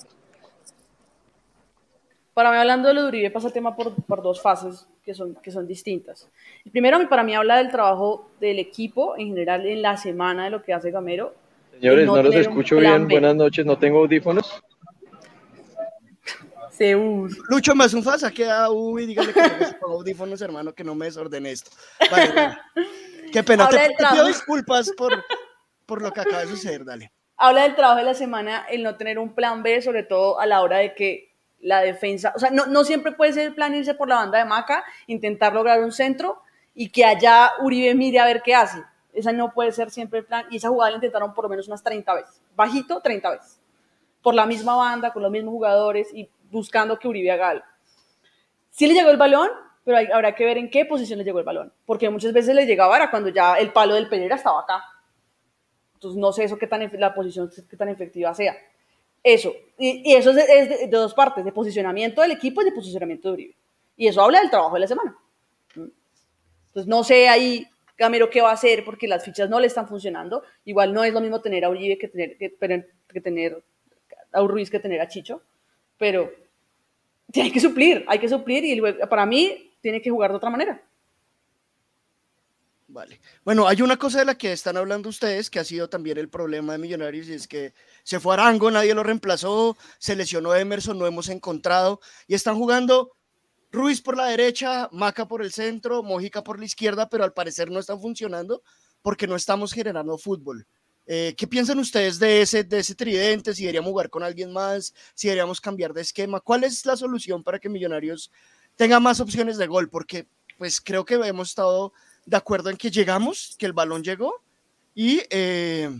[2.34, 5.14] Para mí, hablando de lo de Uribe, pasa el tema por, por dos fases que
[5.14, 6.28] son, que son distintas.
[6.64, 10.50] El primero, para mí, habla del trabajo del equipo en general en la semana de
[10.50, 11.34] lo que hace Gamero.
[11.72, 13.06] Señores, no, los escucho bien.
[13.06, 14.62] Buenas noches, no tengo audífonos.
[16.70, 17.36] Zeus.
[17.50, 19.40] Lucho más un fasa que a Uy, dígale que
[19.82, 21.70] no audífonos, hermano, que no me desorden esto.
[22.10, 22.56] Vale,
[23.30, 25.22] Qué pena, te, te pido disculpas por,
[25.84, 27.12] por lo que acaba de suceder, dale.
[27.36, 30.46] Habla del trabajo de la semana, el no tener un plan B, sobre todo a
[30.46, 31.31] la hora de que
[31.62, 34.38] la defensa, o sea, no, no siempre puede ser el plan irse por la banda
[34.38, 36.42] de Maca, intentar lograr un centro
[36.74, 38.82] y que allá Uribe mire a ver qué hace.
[39.12, 40.46] Esa no puede ser siempre el plan.
[40.50, 42.40] Y esa jugada la intentaron por lo menos unas 30 veces.
[42.56, 43.60] Bajito, 30 veces.
[44.22, 47.64] Por la misma banda, con los mismos jugadores y buscando que Uribe haga algo.
[48.70, 49.50] Sí le llegó el balón,
[49.84, 51.72] pero hay, habrá que ver en qué posición le llegó el balón.
[51.84, 54.84] Porque muchas veces le llegaba ahora cuando ya el palo del Pereira estaba acá.
[55.94, 58.56] Entonces no sé eso qué tan, la posición qué tan efectiva sea.
[59.22, 59.52] Eso.
[59.78, 63.56] Y, eso es, de, dos partes, de posicionamiento del equipo y de posicionamiento de Uribe.
[63.96, 65.16] Y eso habla del trabajo de la semana.
[65.74, 67.66] Entonces, no sé ahí
[67.98, 70.42] Gamero qué va a hacer porque las fichas no le están funcionando.
[70.64, 73.62] Igual no es lo mismo tener a Uribe que tener, que, tener
[74.32, 75.42] a Ruiz que tener a Chicho.
[75.98, 76.30] Pero
[77.34, 80.82] hay que suplir, hay que suplir y para mí tiene que jugar de otra manera.
[82.92, 83.22] Vale.
[83.42, 86.28] Bueno, hay una cosa de la que están hablando ustedes que ha sido también el
[86.28, 90.98] problema de Millonarios y es que se fue Arango, nadie lo reemplazó, se lesionó Emerson,
[90.98, 93.12] no hemos encontrado y están jugando
[93.70, 97.70] Ruiz por la derecha, Maca por el centro, Mojica por la izquierda, pero al parecer
[97.70, 98.62] no están funcionando
[99.00, 100.66] porque no estamos generando fútbol.
[101.06, 103.54] Eh, ¿Qué piensan ustedes de ese, de ese tridente?
[103.54, 106.40] Si deberíamos jugar con alguien más, si deberíamos cambiar de esquema.
[106.40, 108.30] ¿Cuál es la solución para que Millonarios
[108.76, 109.88] tenga más opciones de gol?
[109.88, 110.28] Porque
[110.58, 111.94] pues creo que hemos estado
[112.26, 114.34] de acuerdo en que llegamos, que el balón llegó,
[114.94, 115.90] y, eh,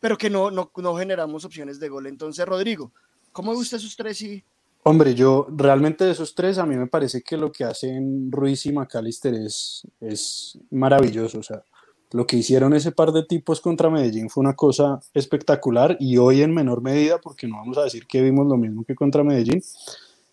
[0.00, 2.06] pero que no, no, generamos opciones de gol.
[2.06, 2.92] Entonces, Rodrigo,
[3.32, 4.44] ¿cómo gusta esos tres y
[4.88, 8.66] Hombre, yo realmente de esos tres, a mí me parece que lo que hacen Ruiz
[8.66, 11.40] y McAllister es, es maravilloso.
[11.40, 11.64] O sea,
[12.12, 16.42] lo que hicieron ese par de tipos contra Medellín fue una cosa espectacular y hoy
[16.42, 19.60] en menor medida, porque no vamos a decir que vimos lo mismo que contra Medellín,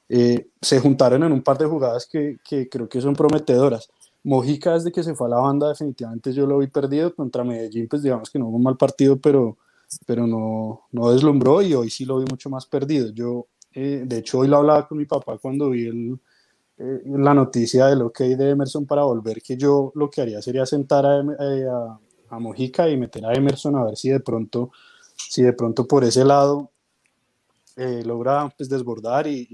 [0.07, 3.89] eh, se juntaron en un par de jugadas que, que, creo que son prometedoras.
[4.23, 7.87] Mojica desde que se fue a la banda definitivamente yo lo vi perdido contra Medellín,
[7.87, 9.57] pues digamos que no hubo un mal partido, pero,
[10.05, 13.09] pero no, no deslumbró y hoy sí lo vi mucho más perdido.
[13.11, 16.19] Yo eh, de hecho, hoy lo hablaba con mi papá cuando vi el,
[16.77, 20.65] eh, la noticia del OK de Emerson para volver, que yo lo que haría sería
[20.65, 21.65] sentar a, eh,
[22.29, 24.71] a, Mojica y meter a Emerson a ver si de pronto,
[25.15, 26.71] si de pronto por ese lado
[27.75, 29.47] logra pues, desbordar y,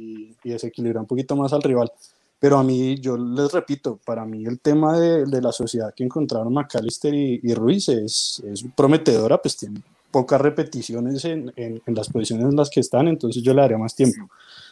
[0.43, 1.91] y, desequilibrar un poquito más al rival.
[2.39, 6.05] Pero a mí, yo les repito, para mí el tema de, de la sociedad que
[6.05, 12.09] encontraron McAllister y, y Ruiz es, es prometedora, pues tiene pocas repeticiones en, en, las
[12.09, 14.29] posiciones en las que están, entonces yo le daría más tiempo.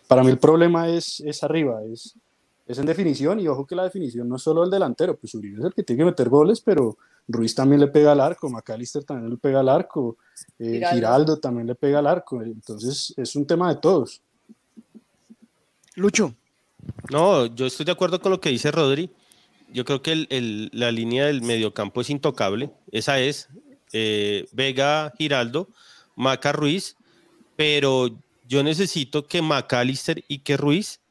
[0.07, 2.15] Para mí el problema es, es arriba, es,
[2.65, 5.59] es en definición, y ojo que la definición no es solo el delantero, pues Uribe
[5.59, 9.03] es el que tiene que meter goles, pero Ruiz también le pega al arco, McAllister
[9.03, 10.17] también le pega al arco,
[10.57, 11.37] eh, Giraldo.
[11.37, 14.21] también le pega al arco, entonces es un tema de todos.
[15.95, 16.33] Lucho.
[17.09, 19.09] No, yo estoy de acuerdo con lo que dice Rodri.
[19.69, 22.71] Yo creo que la línea del mediocampo es intocable.
[22.91, 23.49] Esa es,
[23.93, 25.69] eh, Vega, Giraldo,
[26.15, 26.95] Maca Ruiz,
[27.55, 28.09] pero
[28.45, 31.01] yo necesito que McAllister y que Ruiz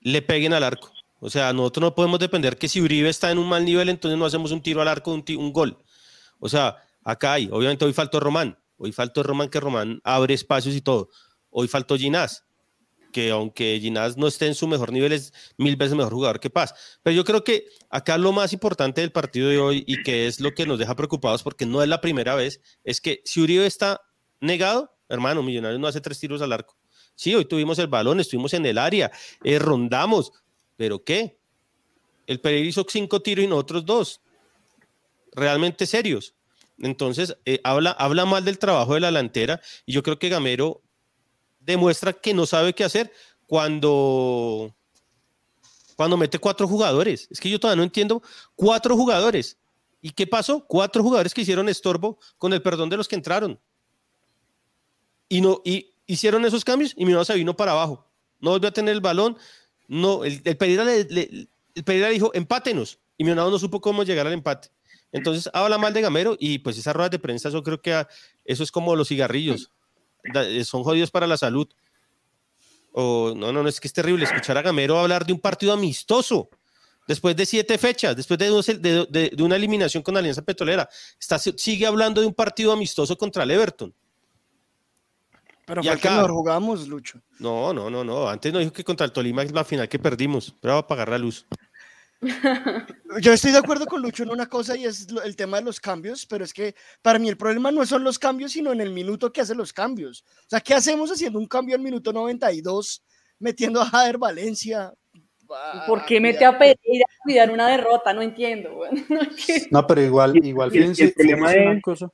[0.00, 0.92] le peguen al arco.
[1.20, 4.18] O sea, nosotros no podemos depender que si Uribe está en un mal nivel, entonces
[4.18, 5.76] no hacemos un tiro al arco, un, un gol.
[6.38, 10.74] O sea, acá hay, obviamente hoy faltó Román, hoy faltó Román que Román abre espacios
[10.74, 11.10] y todo.
[11.50, 12.44] Hoy faltó Ginás,
[13.10, 16.50] que aunque Ginás no esté en su mejor nivel, es mil veces mejor jugador que
[16.50, 16.74] Paz.
[17.02, 20.40] Pero yo creo que acá lo más importante del partido de hoy y que es
[20.40, 23.66] lo que nos deja preocupados porque no es la primera vez, es que si Uribe
[23.66, 24.00] está
[24.40, 26.76] negado, hermano, Millonarios no hace tres tiros al arco.
[27.14, 29.10] Sí, hoy tuvimos el balón, estuvimos en el área,
[29.44, 30.32] eh, rondamos,
[30.76, 31.38] pero ¿qué?
[32.26, 34.20] El Pereira hizo cinco tiros y nosotros dos.
[35.32, 36.34] Realmente serios.
[36.78, 40.82] Entonces, eh, habla, habla mal del trabajo de la delantera y yo creo que Gamero
[41.60, 43.12] demuestra que no sabe qué hacer
[43.46, 44.74] cuando,
[45.96, 47.28] cuando mete cuatro jugadores.
[47.30, 48.22] Es que yo todavía no entiendo.
[48.56, 49.58] Cuatro jugadores.
[50.00, 50.66] ¿Y qué pasó?
[50.66, 53.60] Cuatro jugadores que hicieron estorbo con el perdón de los que entraron.
[55.28, 58.10] Y, no, y hicieron esos cambios y Miranda se vino para abajo.
[58.40, 59.36] No volvió a tener el balón.
[59.86, 62.98] No, el, el Pereira, le, el Pereira dijo, empátenos.
[63.18, 64.70] Y Millonarios no supo cómo llegar al empate.
[65.12, 68.06] Entonces habla mal de Gamero y pues esas ruedas de prensa, yo creo que
[68.44, 69.70] eso es como los cigarrillos.
[70.34, 71.68] Eh, son jodidos para la salud.
[72.92, 75.72] O no, no, no, es que es terrible escuchar a Gamero hablar de un partido
[75.72, 76.50] amistoso
[77.06, 80.88] después de siete fechas, después de, de, una eliminación con Alianza Petrolera.
[81.18, 83.94] Está, sigue hablando de un partido amistoso contra el Everton.
[85.66, 87.20] Pero fue acá, que jugamos, Lucho.
[87.38, 88.28] No, no, no, no.
[88.28, 90.82] Antes no dijo que contra el Tolima es la final que perdimos, pero va a
[90.82, 91.46] apagar la luz.
[93.20, 95.80] Yo estoy de acuerdo con Lucho en una cosa y es el tema de los
[95.80, 98.90] cambios, pero es que para mí el problema no son los cambios, sino en el
[98.90, 100.24] minuto que hace los cambios.
[100.40, 103.02] O sea, ¿qué hacemos haciendo un cambio al minuto 92,
[103.38, 104.92] metiendo a Jader Valencia?
[105.86, 108.12] ¿Por qué mete a Pereira a cuidar una derrota?
[108.12, 108.80] No entiendo.
[109.70, 111.66] No, pero igual, igual, fíjense, el problema es...
[111.66, 112.08] una cosa.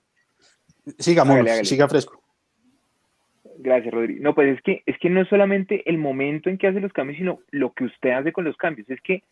[0.98, 2.22] Sigamos, siga fresco.
[3.58, 4.22] Gracias, Rodrigo.
[4.22, 6.92] No, pues es que, es que no es solamente el momento en que hace los
[6.92, 8.88] cambios, sino lo que usted hace con los cambios.
[8.90, 9.24] Es que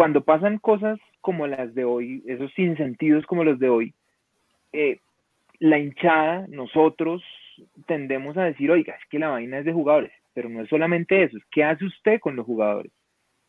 [0.00, 3.92] cuando pasan cosas como las de hoy, esos sinsentidos como los de hoy,
[4.72, 4.98] eh,
[5.58, 7.22] la hinchada, nosotros
[7.86, 11.22] tendemos a decir, oiga, es que la vaina es de jugadores, pero no es solamente
[11.22, 12.90] eso, es qué hace usted con los jugadores.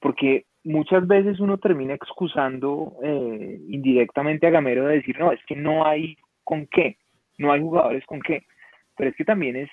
[0.02, 5.56] Porque muchas veces uno termina excusando eh, indirectamente a Gamero de decir, no, es que
[5.56, 6.98] no hay con qué,
[7.38, 8.44] no hay jugadores con qué.
[8.98, 9.70] Pero es que también es,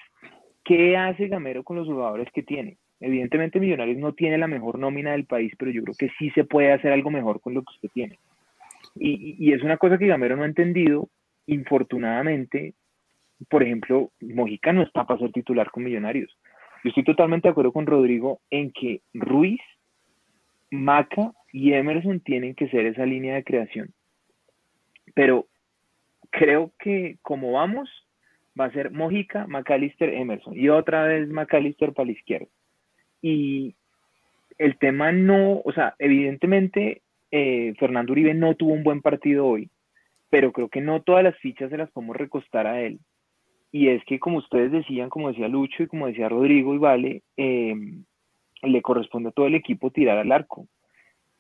[0.62, 2.76] ¿qué hace Gamero con los jugadores que tiene?
[3.00, 6.44] Evidentemente Millonarios no tiene la mejor nómina del país, pero yo creo que sí se
[6.44, 8.18] puede hacer algo mejor con lo que usted tiene.
[8.96, 11.08] Y, es una cosa que Gamero no ha entendido,
[11.46, 12.74] infortunadamente,
[13.48, 16.36] por ejemplo, Mojica no está para ser titular con Millonarios.
[16.82, 19.60] Yo estoy totalmente de acuerdo con Rodrigo en que Ruiz,
[20.70, 23.92] Maca y Emerson tienen que ser esa línea de creación.
[25.14, 25.46] Pero
[26.30, 27.88] creo que como vamos,
[28.58, 30.56] va a ser Mojica, McAllister, Emerson.
[30.56, 32.48] Y otra vez McAllister para la izquierda.
[33.20, 33.74] Y
[34.58, 39.70] el tema no, o sea, evidentemente eh, Fernando Uribe no tuvo un buen partido hoy,
[40.30, 42.98] pero creo que no todas las fichas se las podemos recostar a él.
[43.70, 47.22] Y es que como ustedes decían, como decía Lucho y como decía Rodrigo y Vale,
[47.36, 48.04] em,
[48.62, 50.66] le corresponde a todo el equipo tirar al arco.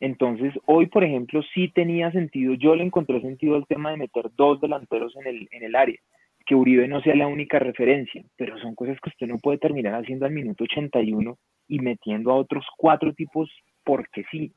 [0.00, 4.30] Entonces, hoy, por ejemplo, sí tenía sentido, yo le encontré sentido el tema de meter
[4.36, 5.98] dos delanteros en el, en el área,
[6.46, 9.94] que Uribe no sea la única referencia, pero son cosas que usted no puede terminar
[9.94, 11.36] haciendo al minuto 81
[11.68, 13.50] y metiendo a otros cuatro tipos
[13.84, 14.52] porque sí.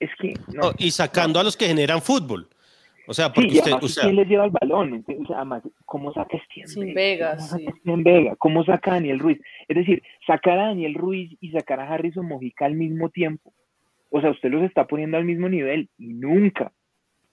[0.00, 0.34] Es que...
[0.48, 2.48] No, y sacando a los que generan fútbol.
[3.06, 5.04] O sea, porque sí, usted, además, o sea, ¿quién les lleva el balón?
[5.06, 7.30] O sea, además, ¿cómo saca Steven Sin Vega?
[7.30, 7.64] Vegas, ¿Cómo sí.
[7.64, 8.36] saca Steven Vega?
[8.36, 9.40] ¿Cómo saca a Daniel Ruiz?
[9.66, 13.54] Es decir, sacar a Daniel Ruiz y sacar a Harrison Mojica al mismo tiempo.
[14.10, 16.72] O sea, usted los está poniendo al mismo nivel y nunca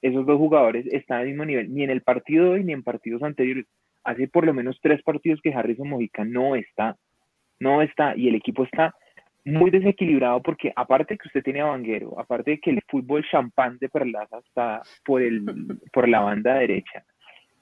[0.02, 2.84] esos dos jugadores están al mismo nivel, ni en el partido de hoy ni en
[2.84, 3.66] partidos anteriores.
[4.06, 6.96] Hace por lo menos tres partidos que Harrison Mojica no está,
[7.60, 8.96] no está, y el equipo está
[9.46, 13.78] muy desequilibrado porque aparte que usted tiene a Vanguero, aparte de que el fútbol champán
[13.80, 15.44] de Perlaza está por, el,
[15.94, 17.04] por la banda derecha,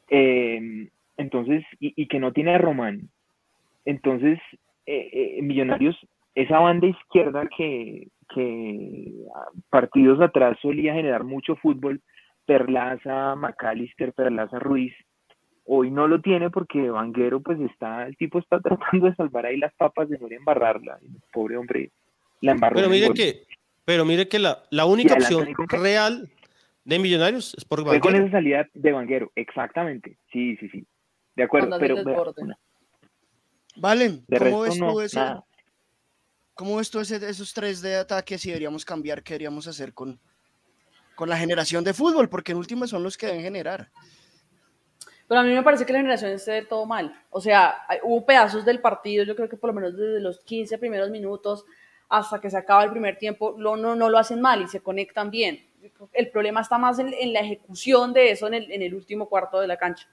[0.10, 3.10] eh, entonces, y, y, que no tiene a Román,
[3.86, 4.40] entonces,
[4.86, 5.98] eh, eh, Millonarios,
[6.36, 9.12] esa banda izquierda que, que
[9.70, 12.02] partidos atrás solía generar mucho fútbol,
[12.46, 14.94] Perlaza, McAllister, Perlaza, Ruiz,
[15.66, 19.58] hoy no lo tiene porque Vanguero pues está, el tipo está tratando de salvar ahí
[19.58, 21.92] las papas de no embarrarla, el pobre hombre
[22.42, 22.76] la embarró.
[22.78, 23.44] Pero mire que,
[23.86, 26.30] pero mire que la, la única opción real
[26.86, 28.26] de Millonarios es por Fue con Vanguero.
[28.26, 30.86] esa salida de Vanguero, exactamente, sí, sí, sí,
[31.36, 31.96] de acuerdo, pero
[33.76, 35.20] Valen, de ¿cómo ves tú no, eso?
[35.20, 35.46] nada.
[36.54, 39.24] ¿Cómo ves tú ese- esos tres de ataque si deberíamos cambiar?
[39.24, 40.20] ¿Qué deberíamos hacer con,
[41.16, 42.30] con la generación de fútbol?
[42.30, 43.90] Porque en últimas son los que deben generar.
[45.34, 47.12] Pero a mí me parece que la generación esté de todo mal.
[47.32, 50.40] O sea, hay- hubo pedazos del partido, yo creo que por lo menos desde los
[50.42, 51.66] 15 primeros minutos
[52.08, 54.82] hasta que se acaba el primer tiempo, lo, no, no lo hacen mal y se
[54.82, 55.66] conectan bien.
[56.12, 59.28] El problema está más en, en la ejecución de eso en el, en el último
[59.28, 60.08] cuarto de la cancha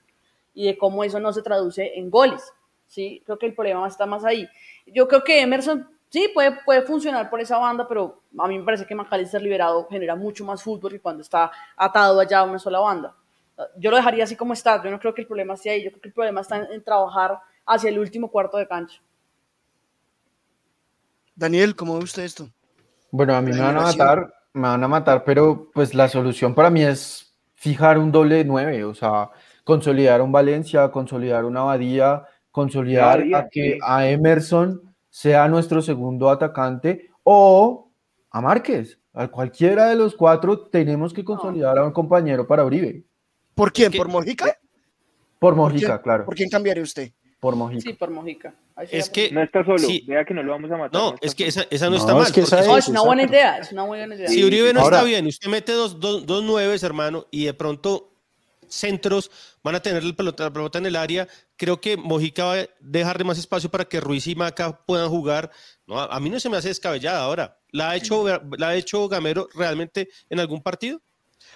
[0.55, 2.51] y de cómo eso no se traduce en goles.
[2.87, 3.23] ¿sí?
[3.27, 4.49] Creo que el problema está más ahí.
[4.87, 8.65] Yo creo que Emerson sí puede, puede funcionar por esa banda, pero a mí me
[8.65, 12.59] parece que McAllister liberado genera mucho más fútbol que cuando está atado allá a una
[12.59, 13.15] sola banda.
[13.77, 14.83] Yo lo dejaría así como está.
[14.83, 15.85] Yo no creo que el problema esté ahí.
[15.85, 19.01] Yo creo que el problema está en, en trabajar hacia el último cuarto de cancha.
[21.35, 22.51] Daniel, ¿cómo ve usted esto?
[23.11, 26.55] Bueno, a mí me van a matar, me van a matar, pero pues la solución
[26.55, 29.31] para mí es fijar un doble de nueve, o sea,
[29.65, 33.79] consolidar un Valencia, consolidar una Abadía, consolidar Abadía, a que sí.
[33.83, 37.91] a Emerson sea nuestro segundo atacante o
[38.31, 38.99] a Márquez.
[39.13, 43.05] A cualquiera de los cuatro tenemos que consolidar a un compañero para Uribe.
[43.61, 43.93] ¿Por quién?
[43.93, 44.45] que- ¿Por Mojica?
[44.45, 44.57] Por
[45.39, 46.25] ¿Por Mojica, claro.
[46.25, 47.11] ¿Por quién cambiaría usted?
[47.39, 47.81] Por Mojica.
[47.81, 48.55] Sí, por Mojica.
[48.91, 50.05] Es que, No está solo, Sí.
[50.07, 51.01] vea que no lo vamos a matar.
[51.01, 52.33] no, es que esa, esa no, No, está es mal.
[52.33, 53.59] que esa No, es- es una buena idea.
[53.59, 54.29] Es una buena idea.
[54.29, 57.55] Si Uribe no Ahora- está bien, usted mete dos, dos, dos nueves, hermano, y de
[57.55, 58.13] pronto
[58.69, 59.31] centros
[59.65, 61.27] van a tener el pelota, la pelota en el área.
[61.57, 65.51] Creo que Mojica va a dejarle más espacio para que Ruiz y Maca puedan jugar.
[65.87, 67.59] No, a, a mí no se me hace descabellada ahora.
[67.73, 68.25] ¿La ha hecho,
[68.59, 70.63] la ha hecho Gamero realmente en algún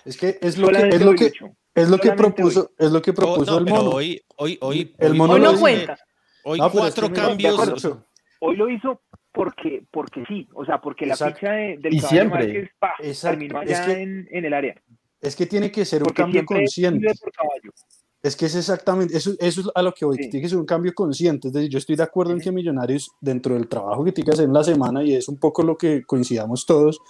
[0.05, 1.33] Es que es lo que, es lo que.
[1.75, 3.91] Es lo que propuso, es lo que Oh, propuso no, el mono.
[3.91, 5.99] Hoy, hoy, hoy, El hoy- mono Hoy lo no cuenta.
[6.45, 7.89] Hoy No, es cuatro que cambios.
[8.41, 9.01] Hoy lo hizo
[9.33, 12.45] porque, porque sí, o sea, porque la ficha de- del Y caballo siempre.
[12.47, 14.75] Márquez pa, terminó Es allá que- en, en el área.
[15.21, 17.11] Es que tiene que ser un cambio consciente.
[18.23, 20.31] Es que es exactamente, eso, eso es a lo que voy, que Sí.
[20.31, 21.49] tiene que ser un cambio consciente.
[21.49, 24.33] Es decir, yo estoy de acuerdo en que Millonarios, dentro del trabajo que tiene que
[24.33, 27.01] hacer en la semana, y es un poco lo que coincidamos todos,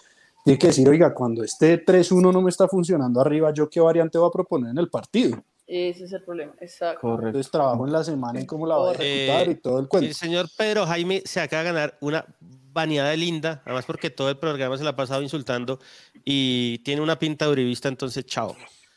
[0.45, 4.19] tiene que decir, oiga, cuando este 3-1 no me está funcionando arriba, ¿yo qué variante
[4.19, 5.43] voy a proponer en el partido?
[5.67, 6.53] Ese es el problema.
[6.61, 7.01] Exacto.
[7.01, 7.29] Correcto.
[7.29, 10.07] Entonces trabajo en la semana en cómo la voy a ejecutar y todo el cuento.
[10.09, 12.27] El señor Pedro Jaime se acaba de ganar una
[12.73, 15.79] baneada linda, además porque todo el programa se la ha pasado insultando
[16.25, 18.55] y tiene una pinta de uribista, entonces chao.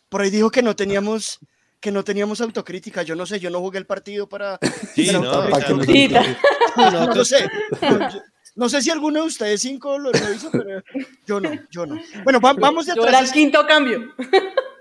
[0.09, 1.39] Por ahí dijo que no teníamos
[1.79, 3.03] que no teníamos autocrítica.
[3.03, 4.59] Yo no sé, yo no jugué el partido para.
[4.95, 7.13] Sí, para no.
[7.15, 7.47] No, sé.
[7.81, 8.19] No, yo-
[8.57, 10.81] no sé si alguno de ustedes cinco lo, lo hizo, pero
[11.25, 11.95] yo no, yo no.
[12.23, 14.13] Bueno, va- vamos de Yo era el atrás, quinto cambio.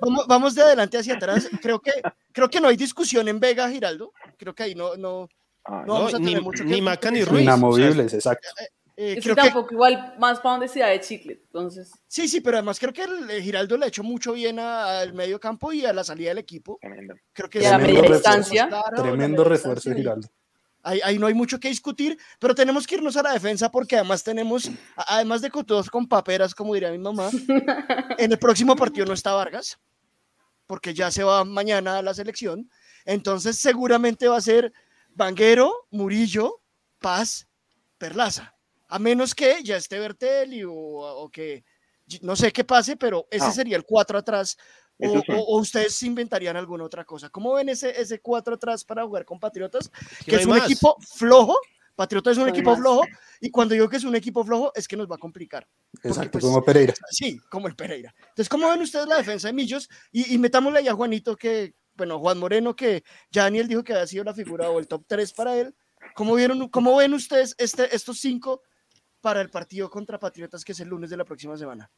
[0.00, 1.48] vamos, vamos de adelante hacia atrás.
[1.62, 1.92] Creo que,
[2.32, 4.12] creo que no hay discusión en Vega, Giraldo.
[4.36, 5.28] Creo que ahí no, no,
[5.68, 7.24] Ah, no vamos a ni, tener mucho que ni Maca ni.
[7.24, 7.42] Ruiz.
[7.42, 8.48] Inamovibles, exacto.
[8.96, 11.40] Eh, Es que creo que, tampoco igual más para donde sea de chicle.
[11.44, 14.58] Entonces, sí, sí, pero además creo que el, eh, Giraldo le ha hecho mucho bien
[14.58, 16.78] a- al medio campo y a la salida del equipo.
[16.80, 17.14] tremendo.
[17.32, 18.68] Creo que Y a la es media distancia.
[18.94, 20.28] Tremendo refuerzo, Giraldo.
[20.88, 23.96] Ahí, ahí no hay mucho que discutir, pero tenemos que irnos a la defensa porque
[23.96, 27.28] además tenemos, además de todos con paperas, como diría mi mamá,
[28.18, 29.80] en el próximo partido no está Vargas,
[30.64, 32.70] porque ya se va mañana a la selección.
[33.04, 34.72] Entonces seguramente va a ser
[35.10, 36.60] Vanguero, Murillo,
[37.00, 37.48] Paz,
[37.98, 38.54] Perlaza.
[38.86, 41.64] A menos que ya esté Bertelli o, o que
[42.20, 43.52] no sé qué pase, pero ese No.
[43.52, 44.56] sería el 4 atrás
[44.98, 47.28] o, ustedes inventarían alguna otra cosa.
[47.28, 49.90] ¿Cómo ven ese, ese cuatro atrás para jugar con Patriotas?
[50.24, 51.56] Que es un equipo flojo.
[51.94, 53.04] Patriotas es un equipo flojo
[53.40, 55.66] y cuando digo que es un equipo flojo es que nos va a complicar.
[56.02, 56.92] Exacto, pues, como Pereira.
[57.10, 58.14] Sí, como el Pereira.
[58.18, 59.88] Entonces, ¿cómo ven ustedes la defensa de Millos?
[60.12, 63.94] Y, y metámosle ahí a Juanito, que, bueno, Juan Moreno, que ya Daniel dijo que
[63.94, 65.74] había sido la figura o el top 3 para él.
[66.14, 68.62] ¿Cómo, vieron, cómo ven ustedes este, estos cinco
[69.22, 71.90] para el partido contra Patriotas que es el lunes de la próxima semana?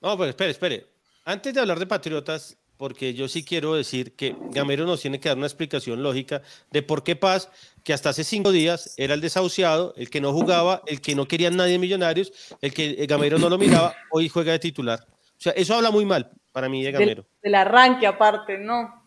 [0.00, 0.95] No, pues espere, espere.
[1.28, 5.28] Antes de hablar de Patriotas, porque yo sí quiero decir que Gamero nos tiene que
[5.28, 7.50] dar una explicación lógica de por qué Paz,
[7.82, 11.26] que hasta hace cinco días era el desahuciado, el que no jugaba, el que no
[11.26, 15.04] quería nadie Millonarios, el que Gamero no lo miraba, hoy juega de titular.
[15.10, 17.22] O sea, eso habla muy mal para mí de Gamero.
[17.42, 19.04] Del, del arranque aparte, ¿no?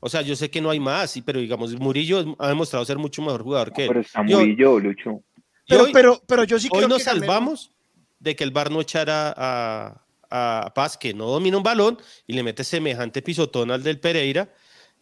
[0.00, 3.22] O sea, yo sé que no hay más, pero digamos, Murillo ha demostrado ser mucho
[3.22, 3.88] mejor jugador que él.
[3.88, 5.22] Pero está Murillo, Lucho.
[5.66, 7.70] Pero, pero, pero yo sí creo hoy nos salvamos
[8.18, 10.02] de que el Bar no echara a,
[10.32, 14.52] a Paz, que no domina un balón, y le mete semejante pisotón al del Pereira.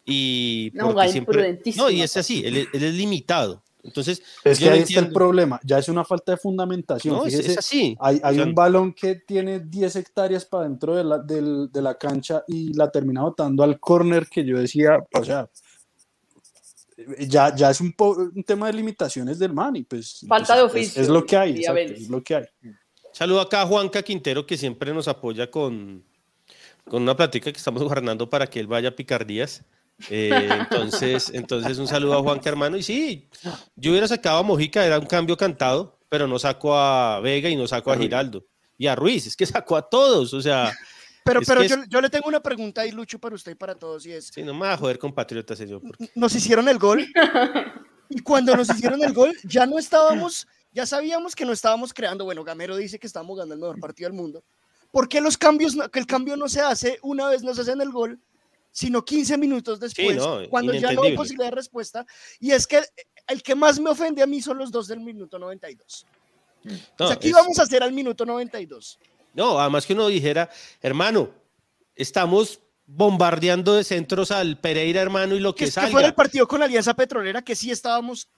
[0.05, 3.63] Y no, siempre, no, y es así, él, es limitado.
[3.83, 7.15] Entonces, es que ahí está el problema, ya es una falta de fundamentación.
[7.15, 7.97] No, es, así.
[7.99, 12.43] Hay, hay un balón que tiene 10 hectáreas para dentro de la, de la cancha
[12.47, 15.49] y la termina botando al córner que yo decía, o sea,
[17.19, 20.25] ya, ya es un, un, tema de limitaciones del man y pues...
[20.27, 21.01] Falta de oficio.
[21.01, 22.45] Es, lo que hay, es lo que hay.
[23.21, 26.03] Saludo acá a Juanca Quintero que siempre nos apoya con,
[26.85, 29.63] con una plática que estamos guardando para que él vaya a picardías.
[30.09, 32.77] Eh, entonces, entonces, un saludo a Juanca, hermano.
[32.77, 33.29] Y sí,
[33.75, 37.55] yo hubiera sacado a Mojica, era un cambio cantado, pero no saco a Vega y
[37.55, 38.43] no saco a Giraldo.
[38.75, 40.73] Y a Ruiz, es que sacó a todos, o sea.
[41.23, 44.03] Pero, pero yo, yo, le tengo una pregunta ahí, Lucho, para usted y para todos,
[44.07, 44.31] y es...
[44.33, 45.79] Sí, no me va a joder compatriotas, señor.
[45.83, 46.09] Porque...
[46.15, 47.05] Nos hicieron el gol,
[48.09, 52.25] y cuando nos hicieron el gol, ya no estábamos, ya sabíamos que no estábamos creando,
[52.25, 54.43] bueno, Gamero dice que estamos ganando el mejor partido del mundo.
[54.91, 57.91] ¿Por qué los cambios, que el cambio no se hace una vez nos hacen el
[57.91, 58.19] gol
[58.71, 60.17] sino 15 minutos después,
[60.49, 62.05] cuando ya no hay posibilidad de respuesta.
[62.39, 62.81] Y es que
[63.27, 66.05] el que más me ofende a mí son los dos del minuto 92.
[66.97, 68.99] No, aquí vamos a hacer al minuto 92.
[69.33, 70.49] No, además que uno dijera,
[70.81, 71.31] hermano,
[71.95, 75.87] estamos bombardeando de centros al Pereira, hermano, y lo que, es salga.
[75.87, 78.29] Que fuera el partido con Alianza Petrolera, que sí estábamos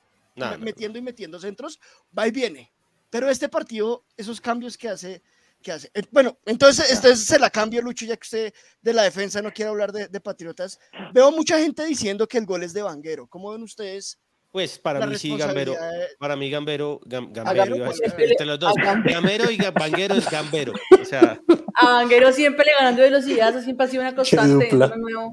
[0.59, 1.79] metiendo y metiendo centros,
[2.17, 2.71] va y viene.
[3.09, 5.21] Pero este partido, esos cambios que hace
[5.63, 5.89] ¿Qué hace?
[5.93, 9.51] Eh, bueno, entonces, entonces se la cambio, Lucho, ya que usted de la defensa no
[9.51, 10.77] quiere hablar de, Patriotas.
[11.13, 13.27] Veo mucha gente diciendo que el gol es de Vanguero.
[13.27, 14.19] ¿Cómo ven ustedes?
[14.51, 15.75] Pues para mí sí, Gambero.
[16.19, 18.73] Para mí, Gambero, Gambero, los dos.
[18.75, 20.73] Gambero y Vanguero es Gambero.
[21.01, 21.39] O sea.
[21.75, 24.69] A Vanguero siempre le ganando velocidad, eso siempre ha sido una constante.
[24.69, 25.31] Qué dupla.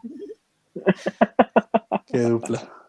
[2.07, 2.80] Qué dupla.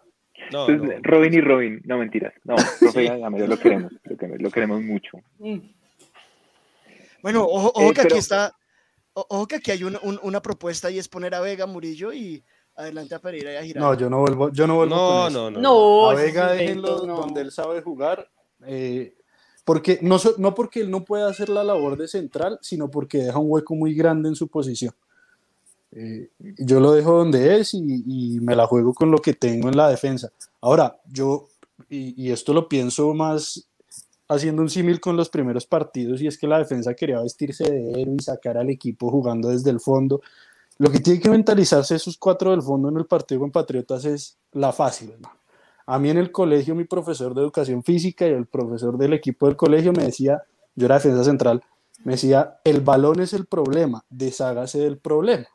[0.52, 0.68] No,
[1.04, 2.34] Robin y Robin, no mentiras.
[2.44, 3.92] No, profe Gambero lo queremos,
[4.40, 5.18] lo queremos, mucho.
[5.40, 5.60] Mm.
[7.22, 8.56] Bueno, ojo, eh, que aquí está,
[9.14, 12.44] ojo que aquí hay una, una, propuesta y es poner a Vega, Murillo y
[12.76, 13.90] adelante a Pereira y a Giraldo.
[13.90, 16.98] No, yo no vuelvo, yo no vuelvo no, con no, no, no, A Vega déjenlo
[17.06, 18.28] donde él sabe jugar,
[18.66, 19.16] eh,
[19.64, 23.38] porque no, no porque él no pueda hacer la labor de central, sino porque deja
[23.38, 24.94] un hueco muy grande en su posición.
[25.94, 29.78] Eh, yo lo dejo donde es y, me la juego con lo que tengo en
[29.78, 30.32] la defensa.
[30.62, 31.48] Ahora, yo,
[31.90, 33.68] y, y esto lo pienso más
[34.28, 38.02] haciendo un símil con los primeros partidos y es que la defensa quería vestirse de
[38.02, 40.22] héroe y sacar al equipo jugando desde el fondo.
[40.78, 44.38] Lo que tiene que mentalizarse esos cuatro del fondo en el partido con Patriotas es
[44.54, 45.14] la fácil.
[45.86, 49.48] A mí en el colegio mi profesor de educación física y el profesor del equipo
[49.48, 50.42] del colegio me decía,
[50.76, 51.62] yo era defensa central,
[52.06, 55.48] me decía, el balón es el problema, deshágase del problema.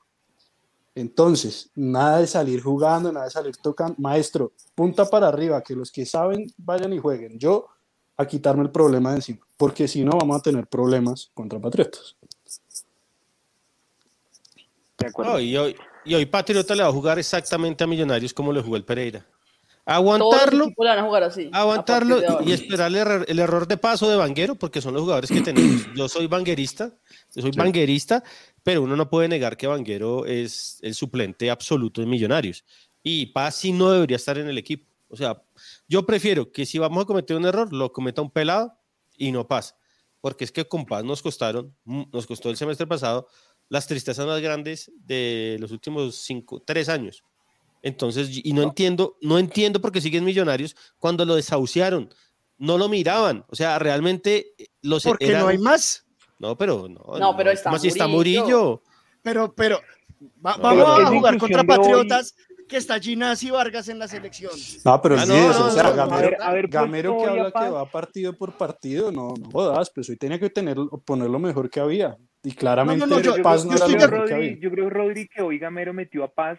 [0.96, 3.94] Entonces, nada de salir jugando, nada de salir tocando.
[3.98, 7.38] Maestro, punta para arriba, que los que saben vayan y jueguen.
[7.38, 7.66] Yo
[8.16, 12.16] a quitarme el problema de encima, porque si no vamos a tener problemas contra Patriotas.
[15.38, 15.76] y, hoy,
[16.06, 19.26] y hoy Patriota le va a jugar exactamente a Millonarios como le jugó el Pereira.
[19.84, 20.68] Aguantarlo,
[21.52, 22.90] aguantarlo y esperar
[23.28, 25.86] el error, de paso de Vanguero, porque son los jugadores que tenemos.
[25.94, 26.90] Yo soy vanguerista,
[27.34, 28.24] yo soy vanguerista,
[28.66, 32.64] pero uno no puede negar que Vanguero es el suplente absoluto de Millonarios.
[33.00, 34.92] Y Paz sí no debería estar en el equipo.
[35.08, 35.40] O sea,
[35.86, 38.76] yo prefiero que si vamos a cometer un error, lo cometa un pelado
[39.16, 39.76] y no pasa.
[40.20, 43.28] Porque es que con Paz nos costaron, mm, nos costó el semestre pasado
[43.68, 47.22] las tristezas más grandes de los últimos cinco, tres años.
[47.82, 52.12] Entonces, y no, entiendo, no entiendo por qué siguen millonarios cuando lo desahuciaron.
[52.58, 53.44] No lo miraban.
[53.48, 56.05] O sea, realmente eh, los Porque no hay más.
[56.38, 57.18] No, pero no.
[57.18, 57.88] No, pero está, Murillo.
[57.88, 58.82] está Murillo.
[59.22, 59.80] Pero, pero,
[60.36, 62.34] vamos a jugar contra Patriotas
[62.68, 64.50] que está Ginás y Vargas en la selección.
[64.84, 69.50] No, pero sí, o sea, Gamero, que habla que va partido por partido, no, no
[69.50, 72.16] jodas, pues hoy tenía que tener, poner lo mejor que había.
[72.42, 74.58] Y claramente No, no, no, yo- Paz yo no era lo mejor que Rodri, había.
[74.60, 76.58] yo creo, Rodri, que hoy Gamero metió a Paz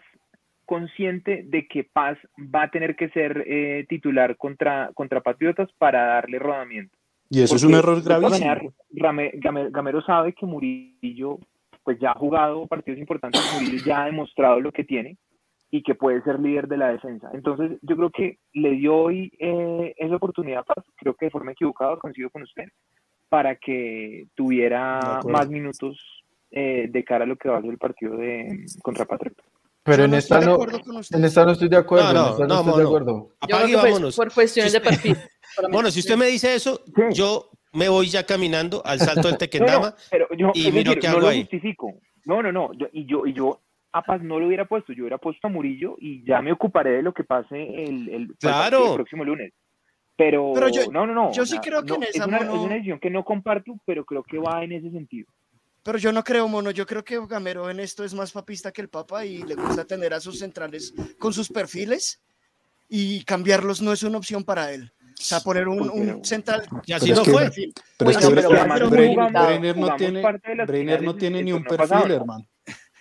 [0.65, 6.05] consciente de que Paz va a tener que ser eh, titular contra, contra Patriotas para
[6.07, 6.96] darle rodamiento.
[7.29, 8.39] Y eso es un error gravísimo.
[8.47, 11.39] maneras, Rame- Game- Gamero sabe que Murillo
[11.83, 15.17] pues ya ha jugado partidos importantes, Murillo ya ha demostrado lo que tiene
[15.71, 17.29] y que puede ser líder de la defensa.
[17.33, 21.31] Entonces yo creo que le dio hoy eh, esa oportunidad, a Paz, creo que de
[21.31, 22.65] forma equivocada, coincido con usted,
[23.29, 25.97] para que tuviera más minutos
[26.51, 29.45] eh, de cara a lo que va a ser el partido de contra Patriotas.
[29.83, 31.17] Pero Yo en no esta no, acuerdo con usted.
[31.17, 32.11] en esta no estoy de acuerdo.
[32.13, 32.87] No, en no, esta no, no, estoy de mono.
[32.87, 33.13] acuerdo.
[33.13, 34.15] Yo Apague creo y que fue vámonos.
[34.17, 35.17] por cuestiones de perfil.
[35.71, 37.01] Bueno, si usted me dice eso, Sí.
[37.13, 39.95] yo me voy ya caminando al salto del No, no, Tequendama.
[40.11, 41.41] pero yo y miro decir, qué no hago lo ahí.
[41.41, 41.93] justifico.
[42.25, 42.73] No, no, no.
[42.73, 43.61] yo- y yo y yo
[43.93, 44.93] a Paz no lo hubiera puesto.
[44.93, 48.89] Yo hubiera puesto a Murillo y ya me ocuparé de lo que pase el, Claro.
[48.89, 49.53] el próximo lunes.
[50.15, 51.31] Pero, Pero yo- no, no, no.
[51.31, 52.99] yo o sí sea, creo que en no, esa es, una, mono- es una decisión
[52.99, 55.27] que no comparto, pero creo que va en ese sentido.
[55.83, 56.71] Pero yo no creo, mono.
[56.71, 59.85] Yo creo que Gamero en esto es más papista que el Papa y le gusta
[59.85, 62.21] tener a sus centrales con sus perfiles
[62.89, 64.91] y cambiarlos no es una opción para él.
[65.19, 66.63] O sea, poner un, un central.
[66.85, 67.49] Y Pero así es no que- fue.
[67.97, 72.45] Pero es Bueno, que Breiner no jugamos tiene, Breiner no tiene ni un perfil, hermano.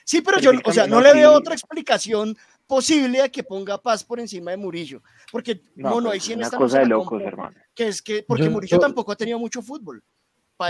[0.05, 2.37] Sí, pero yo, o sea, no le veo otra explicación
[2.67, 5.03] posible a que ponga Paz por encima de Murillo.
[5.31, 7.57] Porque, No, mono, pero ahí sí en una esta cosa de locos, compro, hermano.
[7.75, 10.03] Que es que, porque Yo- Murillo yo- tampoco ha tenido mucho fútbol.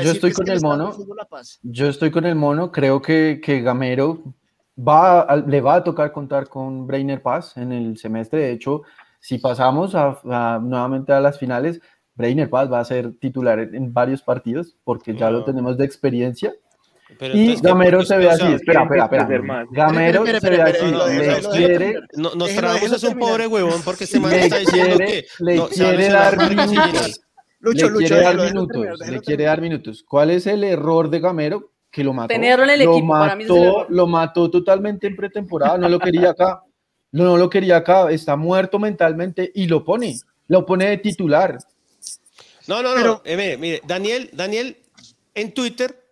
[0.03, 0.91] Yo estoy es con el mono.
[0.93, 1.19] fútbol.
[1.63, 4.23] Yo estoy con el mono, creo que, que Gamero
[4.77, 8.41] va a- le va a tocar contar con Breiner Paz en el semestre.
[8.41, 8.83] De hecho,
[9.27, 11.81] si pasamos a, a- nuevamente a las finales,
[12.15, 15.85] Breiner Paz va a ser titular en, en varios partidos porque ya lo tenemos de
[15.85, 16.55] experiencia.
[17.19, 18.47] Pero Y entonces, ¿qué Gamero se ve así.
[18.53, 19.65] Espera, espera, espera.
[19.73, 20.91] Gamero se ve así.
[20.93, 24.59] no, Le quiere, No- nos déjelo es un pobre huevón porque este man le está
[24.59, 27.21] diciendo quiere, que le a quiere dar minutos.
[27.59, 30.05] Lucho, le Lucho, quiere dar minutos, terminar, le quiere dar minutos.
[30.09, 31.73] ¿Cuál es el error de Gamero?
[31.91, 32.29] Que lo mató.
[32.29, 33.87] Tenerlo en el lo equipo, para mí ese es el mató, error.
[33.91, 36.61] lo mató totalmente en pretemporada, no lo quería acá.
[37.13, 41.59] No, no lo quería acá, está muerto mentalmente y lo pone, lo pone de titular.
[42.67, 43.01] No, no, no.
[43.01, 44.77] Pero- eh, mire, mire, Daniel, Daniel
[45.35, 46.05] en Twitter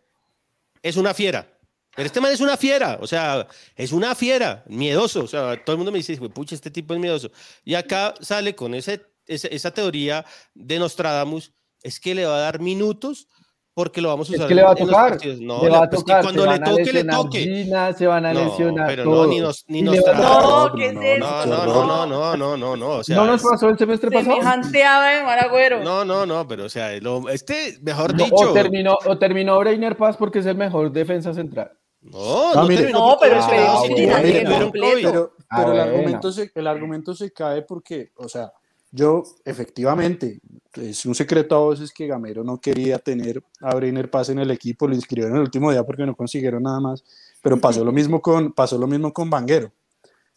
[0.82, 1.50] es una fiera.
[1.96, 5.22] Pero este man es una fiera, o sea, es una fiera, miedoso.
[5.24, 7.30] O sea, todo el mundo me dice, "Jue pucha, este tipo es miedoso.
[7.64, 10.24] Y acá sale con ese, ese- esa teoría
[10.54, 13.28] de Nostradamus, es que le va a dar minutos
[13.74, 15.18] porque lo vamos a Es usar que le va a tocar.
[15.40, 17.38] No, le va a pues tocar, cuando se le toque, le toque.
[17.40, 19.26] Gina, se van a No, lesionar pero no, todo.
[19.26, 19.96] ni nos- ni nos.
[19.96, 21.46] No, ¿qué es no, eso?
[21.46, 22.88] No, no, no, no, no, no, no, no.
[22.98, 24.36] O sea, ¿No nos pasó el semestre pasado?
[24.36, 25.82] Semejante de Maragüero.
[25.82, 28.36] no, no, no, pero o sea, lo- este, mejor No, dicho.
[28.36, 31.72] o, terminó, o terminó Breiner Paz porque es el mejor defensa central.
[32.00, 32.92] No, No, no, mire.
[32.92, 33.90] No, pero no, no, no,
[34.42, 34.72] no,
[35.02, 38.52] no, no, Ah, el argumento se cae porque, o sea,
[38.94, 40.40] yo efectivamente,
[40.74, 44.52] es un secreto a voces que Gamero no quería tener a Breiner Paz en el
[44.52, 47.02] equipo, lo inscribieron el último día porque no consiguieron nada más,
[47.42, 49.72] pero pasó lo mismo con, pasó lo mismo con Vanguero.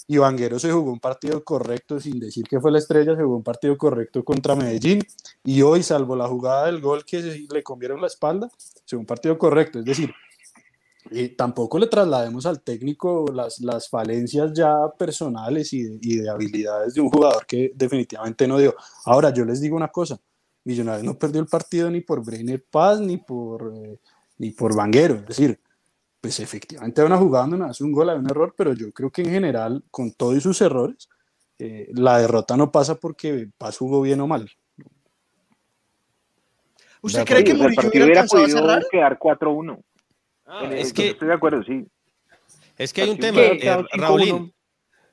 [0.08, 3.36] Y Vanguero se jugó un partido correcto, sin decir que fue la estrella, se jugó
[3.36, 5.02] un partido correcto contra Medellín.
[5.44, 9.02] Y hoy, salvo la jugada del gol que se- le comieron la espalda, se jugó
[9.02, 9.80] un partido correcto.
[9.80, 10.12] Es decir,
[11.12, 16.30] y tampoco le traslademos al técnico las, las falencias ya personales y de, y de
[16.30, 18.76] habilidades de un jugador que definitivamente no dio.
[19.06, 20.20] Ahora, yo les digo una cosa,
[20.64, 24.00] Millonarios no perdió el partido ni por Breiner Paz ni por, eh,
[24.38, 25.16] ni por Vanguero.
[25.16, 25.60] Es decir,
[26.20, 29.10] pues efectivamente una jugada donde no hace un gol, hay un error, pero yo creo
[29.10, 31.08] que en general, con todos y sus errores,
[31.58, 34.50] eh, la derrota no pasa porque Paz jugó bien o mal.
[37.02, 38.86] ¿Usted cree que Murillo partido hubiera podido cerrar?
[38.92, 39.82] quedar 4-1.
[40.48, 41.86] Ah, En es que, Estoy de acuerdo, sí.
[42.78, 44.54] es que hay un tema, eh, 5-1 Raulín,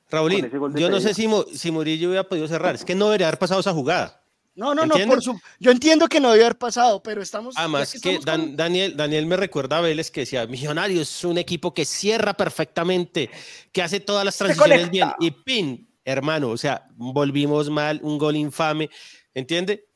[0.09, 3.39] Raulín, yo no sé si, si Murillo hubiera podido cerrar, es que no debería haber
[3.39, 4.21] pasado esa jugada.
[4.57, 5.13] No, no, no, ¿Entiende?
[5.15, 5.37] por su...
[5.59, 7.55] yo entiendo que no debió haber pasado, pero estamos...
[7.57, 11.23] Además que estamos Dan- con- Daniel, Daniel me recuerda a Vélez que decía, Millonarios es
[11.25, 13.29] un equipo que cierra perfectamente,
[13.73, 18.37] que hace todas las transiciones bien, y pin, hermano, o sea, volvimos mal, un gol
[18.37, 18.89] infame,
[19.33, 19.87] ¿entiende?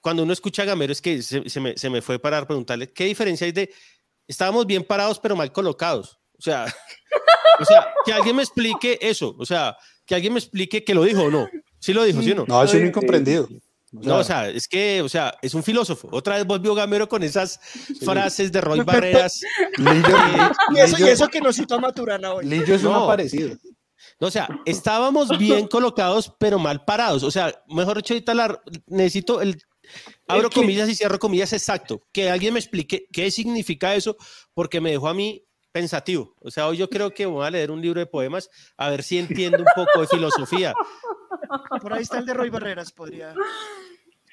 [0.00, 2.92] Cuando uno escucha a Gamero es que se, se me, se me fue para preguntarle,
[2.92, 3.72] ¿qué diferencia hay de,
[4.28, 6.18] estábamos bien parados pero mal colocados?
[6.38, 6.66] O sea,
[7.60, 11.02] o sea, que alguien me explique eso, o sea, que alguien me explique que lo
[11.04, 11.48] dijo o no.
[11.80, 12.44] Sí lo dijo, ¿sí o no?
[12.46, 13.48] No, es un Sí, incomprendido.
[13.92, 16.08] No, o sea, es que, o sea, es un filósofo.
[16.10, 17.60] Otra vez volvió Gamero con esas
[18.04, 19.40] frases de Roy Barreras.
[19.76, 20.16] Lillo,
[20.74, 22.44] Y eso, y eso que nos citó a Maturana hoy.
[22.44, 23.04] Lillo es un No.
[23.04, 23.56] aparecido.
[24.18, 27.22] No, o sea, estábamos bien colocados, pero mal parados.
[27.22, 29.62] O sea, mejor dicho, ahorita la- necesito el.
[30.26, 32.02] Abro que- comillas y cierro comillas exacto.
[32.12, 34.16] Que alguien me explique qué significa eso,
[34.54, 36.34] porque me dejó a mí pensativo.
[36.40, 39.02] O sea, hoy yo creo que voy a leer un libro de poemas a ver
[39.02, 40.72] si entiendo un poco de filosofía.
[41.80, 43.34] Por ahí está el de Roy Barreras, podría...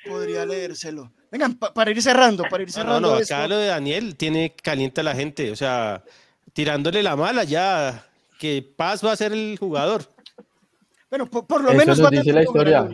[0.07, 1.11] podría leérselo.
[1.31, 2.99] Vengan, para ir cerrando, para ir cerrando.
[2.99, 6.03] No, no, acá lo de Daniel tiene caliente a la gente, o sea,
[6.53, 8.05] tirándole la mala ya,
[8.37, 10.05] que Paz va a ser el jugador.
[11.09, 12.89] Bueno, por, lo menos nos dice la historia.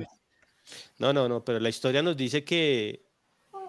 [1.00, 3.08] No, no, no, pero la historia nos dice que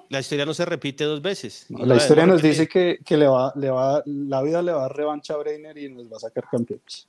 [0.08, 1.66] la historia no se repite dos veces.
[1.68, 4.96] la historia nos dice que, le va, le va, la vida le va a dar
[4.96, 7.08] revancha a Breiner y nos va a sacar campeones.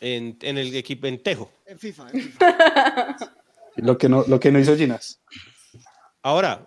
[0.00, 1.50] En, en el equipo en Tejo.
[1.66, 2.10] En FIFA.
[2.12, 3.16] En FIFA.
[3.76, 5.20] lo, que no, lo que no hizo Ginas.
[6.22, 6.66] Ahora,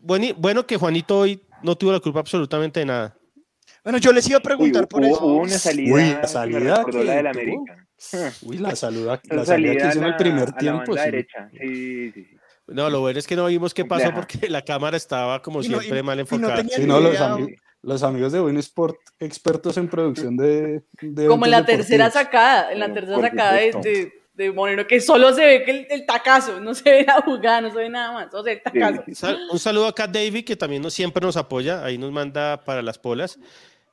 [0.00, 3.17] bueno, bueno que Juanito hoy no tuvo la culpa absolutamente de nada.
[3.84, 5.24] Bueno, yo les iba a preguntar por eso.
[5.24, 7.86] Hubo una salida, Uy, la salida que la del América.
[8.42, 10.94] Uy, la, saluda, la, salida, que hizo en el primer tiempo.
[10.94, 11.00] Sí.
[11.00, 11.50] Derecha.
[11.52, 12.38] Sí, sí, sí.
[12.68, 16.02] No, lo bueno es que no vimos qué pasó porque la cámara estaba como siempre
[16.02, 16.62] mal enfocada.
[16.68, 17.16] sí, no, los,
[17.82, 20.82] los, amigos de Win Sport, expertos en producción de.
[21.00, 24.12] de como en la tercera sacada, en la tercera sacada de, de,
[24.54, 27.76] Moreno, que solo se ve que el, tacazo, no se ve la jugada, no se
[27.76, 29.04] ve nada más, o sea, el tacazo.
[29.50, 32.82] Un saludo acá a David, que también nos, siempre nos apoya, ahí nos manda para
[32.82, 33.38] las polas.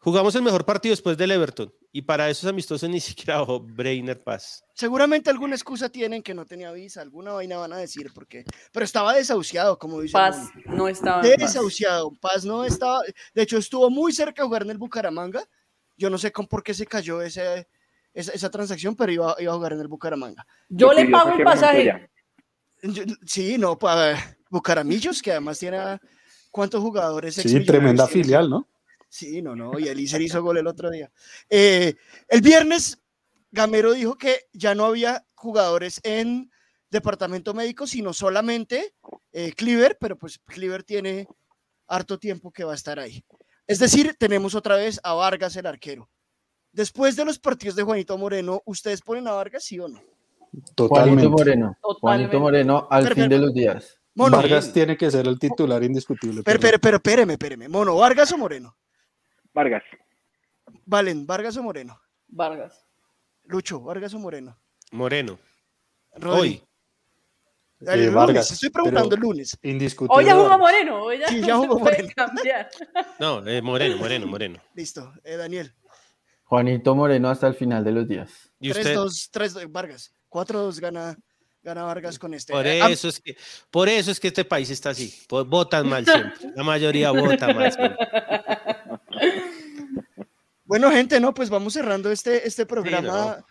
[0.06, 4.24] Jugamos el mejor partido después del Everton y para esos amistosos ni siquiera bajó Brainer
[4.24, 4.64] Paz.
[4.76, 8.86] Seguramente alguna excusa tienen que no tenía visa, alguna vaina van a decir porque, pero
[8.86, 10.14] estaba desahuciado, como dice.
[10.14, 11.24] Paz no estaba.
[11.24, 12.46] Desahuciado, Paz.
[12.46, 13.00] no estaba,
[13.34, 15.44] de hecho estuvo muy cerca de jugar en el Bucaramanga.
[15.98, 17.68] Yo no sé con por qué se cayó ese,
[18.16, 20.48] esa, transacción, pero iba, iba, a jugar en el Bucaramanga.
[20.70, 22.10] Yo le pago un pasaje.
[23.26, 26.00] sí, no, para Bucaramillos, que además tiene
[26.50, 27.36] cuántos jugadores.
[27.36, 28.68] Sí, tremenda filial, ¿no?
[29.10, 31.12] Sí, no, no, y Elícer hizo gol el otro día.
[31.50, 31.96] Eh,
[32.28, 33.00] el viernes,
[33.52, 36.52] Gamero dijo que ya no había jugadores en
[36.90, 38.94] departamento médico, sino solamente
[39.32, 41.28] eh, Cleaver, pero pues Cleaver tiene
[41.88, 43.24] harto tiempo que va a estar ahí.
[43.68, 46.10] Es decir, tenemos otra vez a Vargas, el arquero.
[46.76, 49.98] Después de los partidos de Juanito Moreno, ¿ustedes ponen a Vargas, sí o no?
[50.76, 51.26] Totalmente.
[51.26, 53.98] Juanito Moreno, Juanito Moreno al fin de los días.
[54.14, 56.44] Vargas tiene que ser el titular indiscutible.
[56.44, 57.70] Pero, pero, pero, espéreme, espéreme.
[57.70, 58.76] Mono, ¿Vargas o Moreno?
[59.54, 59.84] Vargas.
[60.86, 61.98] Valen, ¿Vargas o Moreno?
[62.28, 62.86] Vargas.
[63.46, 64.60] Lucho, ¿Vargas o Moreno?
[64.92, 65.40] Moreno.
[66.28, 66.62] Hoy.
[67.80, 69.58] El eh, Vargas, estoy preguntando el lunes.
[69.62, 70.18] Indiscutible.
[70.18, 71.04] Hoy ya jugó Moreno.
[71.04, 72.10] Hoy ya sí, ya jugó Moreno.
[73.18, 74.60] No, eh, Moreno, Moreno, Moreno.
[74.74, 75.14] Listo.
[75.24, 75.74] Eh, Daniel.
[76.46, 78.52] Juanito Moreno hasta el final de los días.
[78.62, 80.14] 3-2, 3 Vargas.
[80.30, 81.18] 4-2 gana,
[81.64, 82.54] gana Vargas con este.
[82.54, 83.38] Por eso, es que,
[83.72, 85.14] por eso es que este país está así.
[85.28, 86.52] Votan mal siempre.
[86.56, 88.08] La mayoría vota mal siempre.
[90.66, 93.46] Bueno, gente, no, pues vamos cerrando este, este programa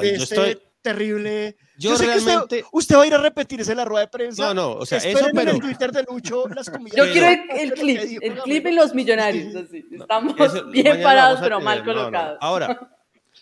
[0.00, 1.56] de, este terrible.
[1.78, 2.60] Yo, sé realmente...
[2.60, 4.46] que usted, va a ir a repetirse la rueda de prensa.
[4.46, 5.50] No, no, o sea, eso pero...
[5.50, 6.66] en el Twitter de Lucho las
[6.96, 9.84] Yo quiero el, clip, el clip en los millonarios, así.
[9.92, 10.34] Estamos
[10.70, 12.38] bien parados, pero mal colocados.
[12.40, 12.90] Ahora,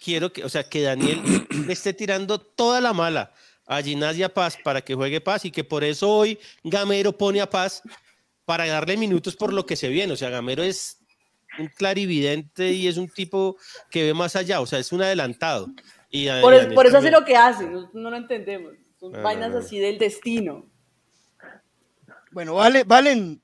[0.02, 1.20] quiero que, o sea, que Daniel
[1.68, 3.32] esté tirando toda la mala
[3.66, 7.16] a Ginás y a Paz para que juegue Paz y que por eso hoy Gamero
[7.16, 7.82] pone a Paz
[8.44, 10.12] para darle minutos por lo que se viene.
[10.12, 10.98] O sea, Gamero es
[11.58, 13.56] un clarividente y es un tipo
[13.90, 15.68] que ve más allá, o sea, es un adelantado.
[16.10, 18.74] Y, por, eso hace lo que hace, no, lo entendemos.
[18.98, 20.64] Son vainas así del destino.
[22.30, 23.40] Bueno, vale, valen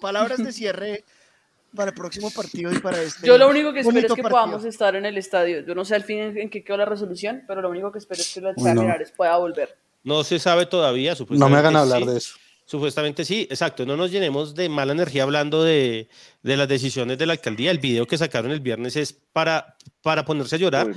[0.00, 1.04] palabras de cierre
[1.74, 3.26] para el próximo partido y para este.
[3.26, 5.64] Yo lo único que espero es que podamos estar en el estadio.
[5.64, 8.20] Yo no sé al fin en, qué quedó la resolución, pero lo único que espero
[8.20, 9.76] es que los examinadores pueda volver.
[10.04, 11.14] No se sabe todavía.
[11.30, 12.36] No me hagan hablar de eso.
[12.64, 13.84] Supuestamente sí, exacto.
[13.84, 16.08] No nos llenemos de mala energía hablando de,
[16.42, 17.70] de, las decisiones de la alcaldía.
[17.70, 20.94] El video que sacaron el viernes es para, para ponerse a llorar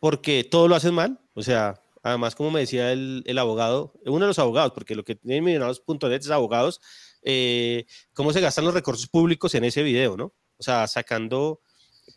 [0.00, 1.20] porque todo lo hacen mal.
[1.34, 5.04] O sea, además, como me decía el, el abogado, uno de los abogados, porque lo
[5.04, 6.80] que tiene millonarios.net es abogados,
[7.22, 10.32] eh, cómo se gastan los recursos públicos en ese video, ¿no?
[10.58, 11.60] O sea, sacando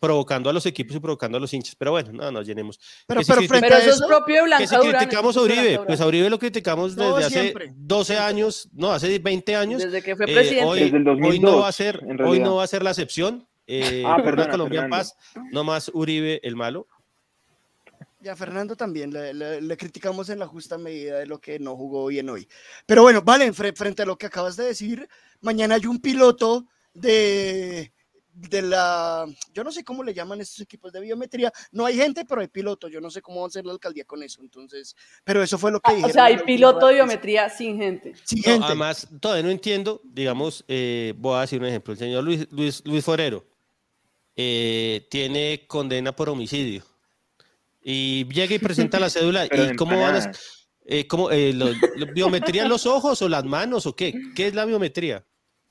[0.00, 1.74] provocando a los equipos y provocando a los hinchas.
[1.76, 2.78] Pero bueno, no nos llenemos.
[3.06, 6.00] Pero, pero, frente a eso, es propio de Blanca que si criticamos a Uribe, pues
[6.00, 9.82] a Uribe lo criticamos desde hace 12 años, no, hace 20 años.
[9.82, 10.60] Desde que fue presidente.
[10.60, 12.82] Eh, hoy, desde el 2002, hoy, no va a ser, hoy no va a ser
[12.82, 13.46] la excepción.
[13.66, 15.16] Eh, ah, perdón, Colombia Paz,
[15.50, 16.86] no más Uribe el malo.
[18.24, 21.76] Y a Fernando también le, le, criticamos en la justa medida de lo que no
[21.76, 22.48] jugó bien hoy.
[22.86, 25.06] Pero bueno, vale, frente a lo que acabas de decir,
[25.42, 27.92] mañana hay un piloto de
[28.32, 32.24] de la, yo no sé cómo le llaman estos equipos de biometría, no hay gente,
[32.24, 34.96] pero hay piloto, yo no sé cómo va a ser la alcaldía con eso, entonces,
[35.22, 38.14] pero eso fue lo que ah, O sea, hay piloto de biometría sin gente.
[38.24, 38.66] Sin gente.
[38.66, 42.82] Además, todavía no entiendo, digamos, eh, voy a decir un ejemplo, el señor Luis, Luis,
[42.84, 43.44] Luis Forero
[44.34, 46.82] eh, tiene condena por homicidio
[47.84, 50.32] y llega y presenta la cédula y cómo van a...
[50.86, 51.66] Eh, ¿cómo, eh, lo,
[52.12, 54.12] ¿Biometría en los ojos o las manos o qué?
[54.34, 55.24] ¿Qué es la biometría?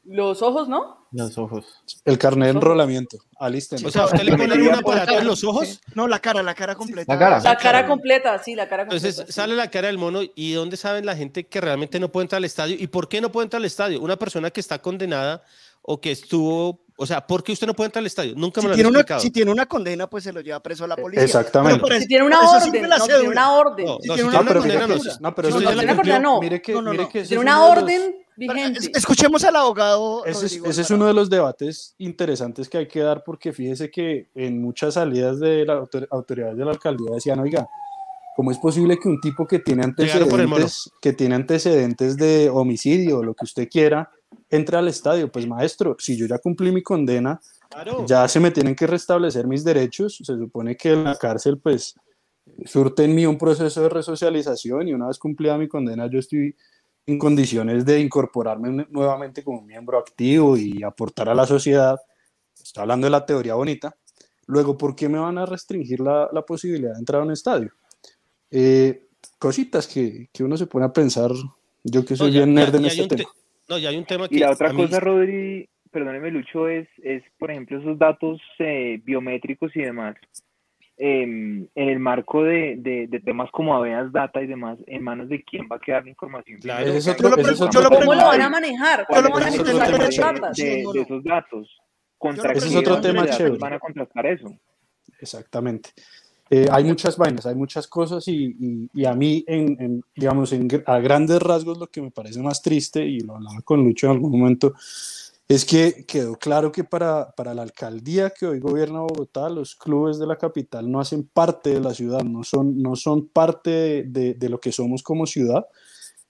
[0.04, 1.08] Los ojos, ¿no?
[1.12, 1.66] Los ojos.
[2.04, 3.18] El carnet de enrolamiento.
[3.40, 3.86] Alisten.
[3.86, 5.80] O sea, ¿usted le pone un aparato en los ojos?
[5.96, 7.14] No, la cara, la cara completa.
[7.14, 7.40] La cara.
[7.40, 9.08] La cara completa, sí, la cara completa.
[9.08, 9.32] Entonces sí.
[9.32, 12.40] sale la cara del mono y ¿dónde saben la gente que realmente no puede entrar
[12.40, 12.76] al estadio?
[12.78, 14.02] ¿Y por qué no puede entrar al estadio?
[14.02, 15.44] Una persona que está condenada
[15.84, 18.34] o que estuvo, o sea, ¿por qué usted no puede entrar al estadio?
[18.36, 19.22] Nunca me Si lo han tiene, una, explicado.
[19.22, 21.24] si tiene una condena, pues se lo lleva preso a la policía.
[21.24, 21.80] Exactamente.
[21.80, 23.86] Pero por Si tiene una orden, no, tiene una orden.
[23.86, 24.96] No, Si no, tiene una tiene condena, no.
[25.20, 26.40] no, pero Si la Una condena no.
[26.42, 27.10] Mire que, No, no, mire no.
[27.10, 28.80] que Tiene una orden vigente.
[28.80, 30.24] Es- Escuchemos al abogado.
[30.26, 33.90] Ese, es, ese es uno de los debates interesantes que hay que dar porque fíjese
[33.92, 37.68] que en muchas salidas de las autor- autoridades de la alcaldía decían, oiga,
[38.36, 43.24] ¿cómo es posible que un tipo que tiene antecedentes, que tiene antecedentes de homicidio o
[43.24, 44.10] lo que usted quiera,
[44.56, 45.32] entre al estadio?
[45.32, 47.40] Pues maestro, si yo ya cumplí mi condena,
[47.70, 48.06] Claro.
[48.06, 51.96] ya se me tienen que restablecer mis derechos, se supone que en la cárcel pues
[52.66, 56.56] surte en mí un proceso de resocialización y una vez cumplida mi condena yo estoy
[57.08, 62.00] en condiciones de incorporarme nu- nuevamente como miembro activo y aportar a la sociedad.
[62.62, 63.96] Estoy hablando de la teoría bonita.
[64.46, 67.72] Luego, ¿por qué me van a restringir la, la posibilidad de entrar a un estadio?
[68.52, 69.08] Eh,
[69.40, 71.32] cositas que, que uno se pone a pensar,
[71.84, 73.30] yo que soy No, ya- bien ya- nerd en ya este tema.
[73.70, 76.68] No, ya hay un tema que Y la otra a mí- cosa, Rodri, perdóneme, Lucho,
[76.68, 80.16] es, es por ejemplo, esos datos eh, biométricos y demás.
[80.98, 85.28] em, en el marco de, de, de temas como Aveas Data y demás, ¿en manos
[85.28, 86.60] de quién va a quedar la información?
[86.62, 86.86] Claro.
[86.86, 89.00] Es otro- otro información, ¿Cómo lo van a manejar?
[89.00, 89.64] Yo ¿Cómo lo van a tema
[89.98, 90.58] los datos?
[90.58, 91.78] de, de esos datos.
[92.20, 93.58] ¿Contra Ese es otro tema chévere.
[93.58, 94.54] van a contrastar eso?
[95.20, 95.90] Exactamente.
[96.50, 100.52] Eh, hay muchas vainas, hay muchas cosas y, y- y a mí, en, en, digamos,
[100.54, 104.08] en, a grandes rasgos, lo que me parece más triste, y lo hablaba con Lucho
[104.08, 104.74] en algún momento,
[105.48, 110.20] es que quedó claro que para, para la alcaldía que hoy gobierna Bogotá, los clubes
[110.20, 114.04] de la capital no hacen parte de la ciudad, no son, no son parte de,
[114.04, 115.66] de- de lo que somos como ciudad.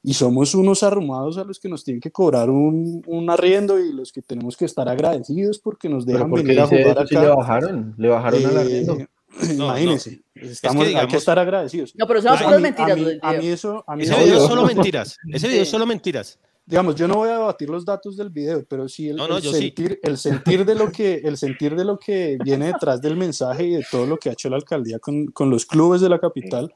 [0.05, 3.93] Y somos unos arrumados a los que nos tienen que cobrar un, un arriendo y
[3.93, 6.97] los que tenemos que estar agradecidos porque nos Pero dejan ¿por qué venir a jugar
[6.97, 7.21] eso si acá.
[7.23, 7.93] le bajaron?
[7.97, 8.97] Le bajaron al Eh, arriendo.
[9.55, 9.65] no.
[9.65, 11.93] imagínense, estamos, hay que digamos- estar agradecidos.
[11.95, 12.91] No, pero eso son Pues puras mí- mentiras.
[13.21, 15.17] a mí- a eso, a mí Ese eso- video es solo mentiras.
[15.33, 16.39] Ese video es solo mentiras.
[16.65, 19.37] digamos, yo no voy a debatir los datos del video, pero sí el, No, no,
[19.37, 19.59] el yo sí.
[19.59, 23.63] sentir, el sentir de lo que, el sentir de lo que viene detrás del mensaje
[23.65, 26.19] y de todo lo que ha hecho la alcaldía con, con los clubes de la
[26.19, 26.73] capital.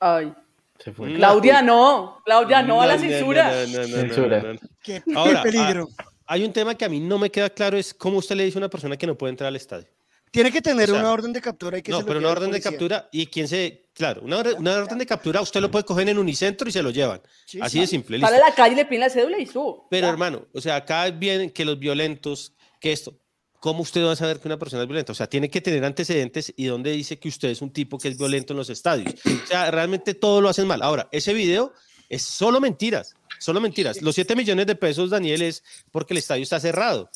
[0.00, 0.34] Ay.
[0.78, 1.10] Se fue.
[1.10, 1.16] No.
[1.16, 2.18] Claudia, no.
[2.24, 3.50] Claudia, no a la no, censura.
[3.50, 4.42] no, no, no, no, Censura.
[4.42, 4.60] no, no.
[4.82, 5.88] Qué, Ahora, qué peligro.
[6.26, 8.58] Hay un tema que a mí no me queda claro, es cómo usted le dice
[8.58, 9.86] a una persona que no puede entrar al estadio.
[10.34, 12.18] Tiene que tener o sea, una orden de captura y que No, se lo pero
[12.18, 13.86] una orden de captura y quién se...
[13.94, 16.82] Claro, una, orden- una orden de captura usted lo puede coger en unicentro y se
[16.82, 17.22] lo llevan.
[17.46, 17.80] Sí, Así sí.
[17.80, 18.28] de simple, listo.
[18.30, 19.86] Sale a la calle y le piden la cédula y subo.
[19.90, 20.12] Pero Ya.
[20.12, 23.16] hermano, o sea, acá vienen que los violentos, que esto,
[23.60, 25.12] ¿cómo usted va a saber que una persona es violenta?
[25.12, 28.08] O sea, tiene que tener antecedentes y dónde dice que usted es un tipo que
[28.08, 29.14] es violento en los estadios.
[29.24, 30.82] O sea, realmente todo lo hacen mal.
[30.82, 31.72] Ahora, ese video
[32.08, 34.02] es solo mentiras, solo mentiras.
[34.02, 35.62] Los 7 millones de pesos, Daniel, es
[35.92, 37.08] porque el estadio está cerrado.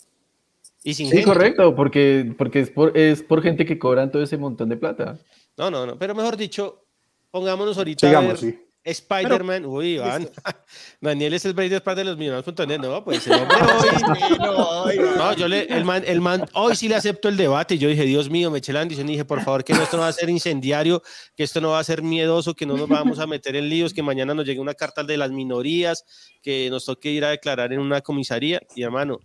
[0.88, 1.26] Y sin Sí, gente.
[1.26, 5.18] correcto, porque, porque es, por, es por gente que cobran todo ese montón de plata.
[5.58, 6.86] No, no, no, pero mejor dicho,
[7.30, 8.58] pongámonos ahorita Sigamos, a ver sí.
[8.84, 9.66] Spider-Man.
[9.66, 10.30] Uy, Iván.
[11.02, 12.78] Daniel es el Brady Spark de los millonarios.net.
[12.78, 13.88] No, pues el hombre hoy...
[14.28, 17.36] Sí, no, ay, No, yo le, el man, el man, hoy sí le acepto el
[17.36, 17.76] debate.
[17.76, 20.04] Yo dije, Dios mío, me eché la bendición y dije, por favor, que esto no
[20.04, 21.02] va a ser incendiario,
[21.36, 23.92] que esto no va a ser miedoso, que no nos vamos a meter en líos,
[23.92, 26.06] que mañana nos llegue una carta de las minorías,
[26.40, 28.62] que nos toque ir a declarar en una comisaría.
[28.74, 29.20] Y hermano,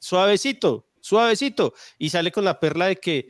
[0.00, 1.74] suavecito, suavecito.
[1.98, 3.28] Y sale con la perla de que,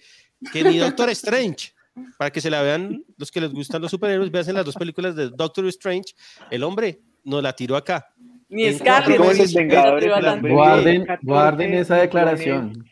[0.53, 1.73] que ni Doctor Strange,
[2.19, 5.17] para que se la vean los que les gustan los superhéroes, vean las dos películas
[5.17, 6.15] de Doctor Strange,
[6.51, 8.07] el hombre nos la tiró acá.
[8.49, 9.19] Ni En Scarlett.
[9.19, 12.85] Guarden, vio 14 guarden esa declaración.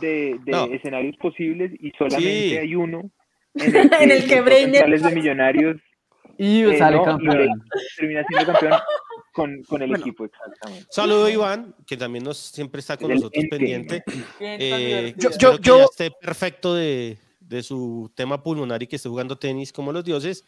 [0.00, 0.66] De, de No.
[0.66, 2.56] escenarios posibles y solamente Sí.
[2.56, 3.10] hay uno
[3.54, 5.76] En el que totales de millonarios
[6.36, 7.64] Y eh, sale no, campeón.
[7.96, 8.80] termina siendo campeón
[9.36, 10.02] con, con el Bueno.
[10.02, 10.86] equipo, exactamente.
[10.90, 13.56] Saludo Iván, que también nos siempre está con El nosotros ente.
[13.58, 14.04] pendiente.
[14.40, 15.14] Eh.
[15.18, 19.72] Yo- yo- ya esté perfecto de, de su tema pulmonar y que esté jugando tenis
[19.72, 20.44] como los dioses.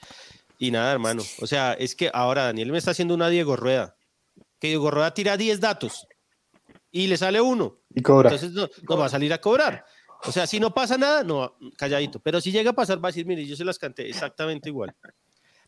[0.59, 1.23] Y nada, hermano.
[1.41, 3.95] O sea, es que ahora Daniel me está haciendo una Diego Rueda.
[4.59, 6.07] Que Diego Rueda tira 10 datos
[6.91, 7.77] y le sale uno.
[7.95, 8.31] Y cobra.
[8.31, 9.85] Entonces no, no va a salir a cobrar.
[10.25, 12.19] O sea, si no pasa nada, no, calladito.
[12.19, 14.93] Pero si llega a pasar, va a decir, mire, yo se las canté exactamente igual.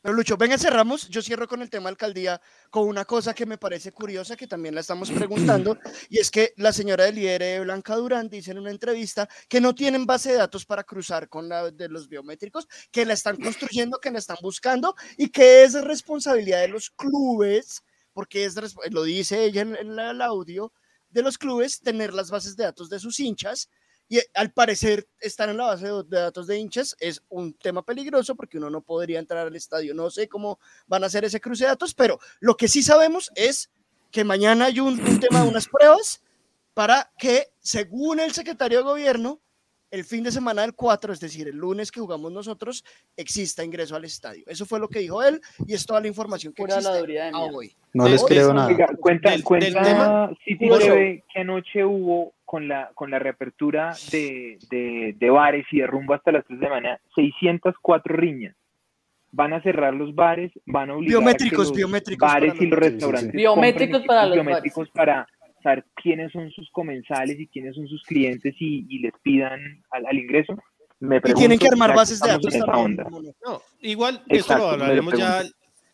[0.03, 1.09] Pero Lucho, venga, cerramos.
[1.09, 2.41] Yo cierro con el tema alcaldía
[2.71, 5.79] con una cosa que me parece curiosa, que también la estamos preguntando,
[6.09, 9.75] y es que la señora del IER, Blanca Durán, dice en una entrevista que no
[9.75, 13.99] tienen base de datos para cruzar con la de los biométricos, que la están construyendo,
[13.99, 17.83] que la están buscando, y que es responsabilidad de los clubes,
[18.13, 18.55] porque es,
[18.91, 20.73] lo dice ella en, en el audio,
[21.11, 23.69] de los clubes tener las bases de datos de sus hinchas
[24.11, 27.85] y eh, al parecer estar en la base de datos de hinchas es un tema
[27.85, 29.95] peligroso porque uno no podría entrar al estadio.
[29.95, 30.59] No sé cómo
[30.89, 33.71] van a hacer ese cruce de datos, pero lo que sí sabemos es
[34.11, 36.23] que mañana hay un, un tema de unas pruebas
[36.75, 39.41] para que, según el secretario de gobierno,
[39.91, 42.85] el fin de semana del 4, es decir, el lunes que jugamos nosotros,
[43.17, 44.45] exista ingreso al estadio.
[44.47, 47.39] Eso fue lo que dijo él y es toda la información que Pura existe a
[47.39, 47.75] hoy.
[47.93, 48.69] No les creo nada.
[48.69, 50.31] Oiga, cuenta, Del- cuenta del tema-
[50.71, 50.85] Ocho.
[50.87, 55.87] TV que anoche hubo con la, con la reapertura de, de, de bares y de
[55.87, 58.55] rumbo hasta las 3 de la mañana, 604 riñas.
[59.33, 62.67] Van a cerrar los bares, van a obligar a que Biométricos, los biométricos bares y
[62.67, 62.91] los los- sí, sí, sí.
[62.91, 65.27] restaurantes Biométricos para los biométricos para
[65.63, 70.07] saber quiénes son sus comensales y quiénes son sus clientes y, y les pidan al,
[70.07, 70.55] al ingreso.
[71.01, 72.97] Me Y tienen que armar bases de datos también.
[73.45, 75.43] No, igual esto Exacto, lo hablaremos ya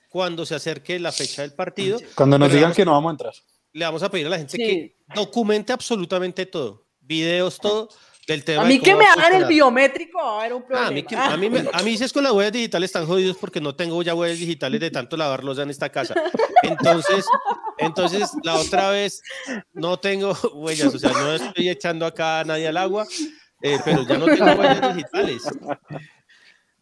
[0.09, 1.99] cuando se acerque la fecha del partido.
[2.15, 3.35] Cuando nos digan que no vamos a entrar.
[3.73, 4.59] Le vamos a pedir a la gente Sí.
[4.59, 7.89] que documente absolutamente todo, videos, todo
[8.27, 8.63] del tema.
[8.63, 10.89] A mí que me hagan el biométrico, va a haber un Ah, problema.
[10.89, 13.07] a mí, que- a mí, me- a mí si es con las huellas digitales están
[13.07, 16.15] jodidos porque no tengo ya huellas digitales de tanto lavarlos ya en esta casa.
[16.63, 17.25] Entonces,
[17.79, 19.23] entonces la otra vez
[19.73, 23.07] no tengo huellas, o sea, no estoy echando acá a nadie al agua,
[23.63, 25.43] eh, pero ya no tengo huellas digitales.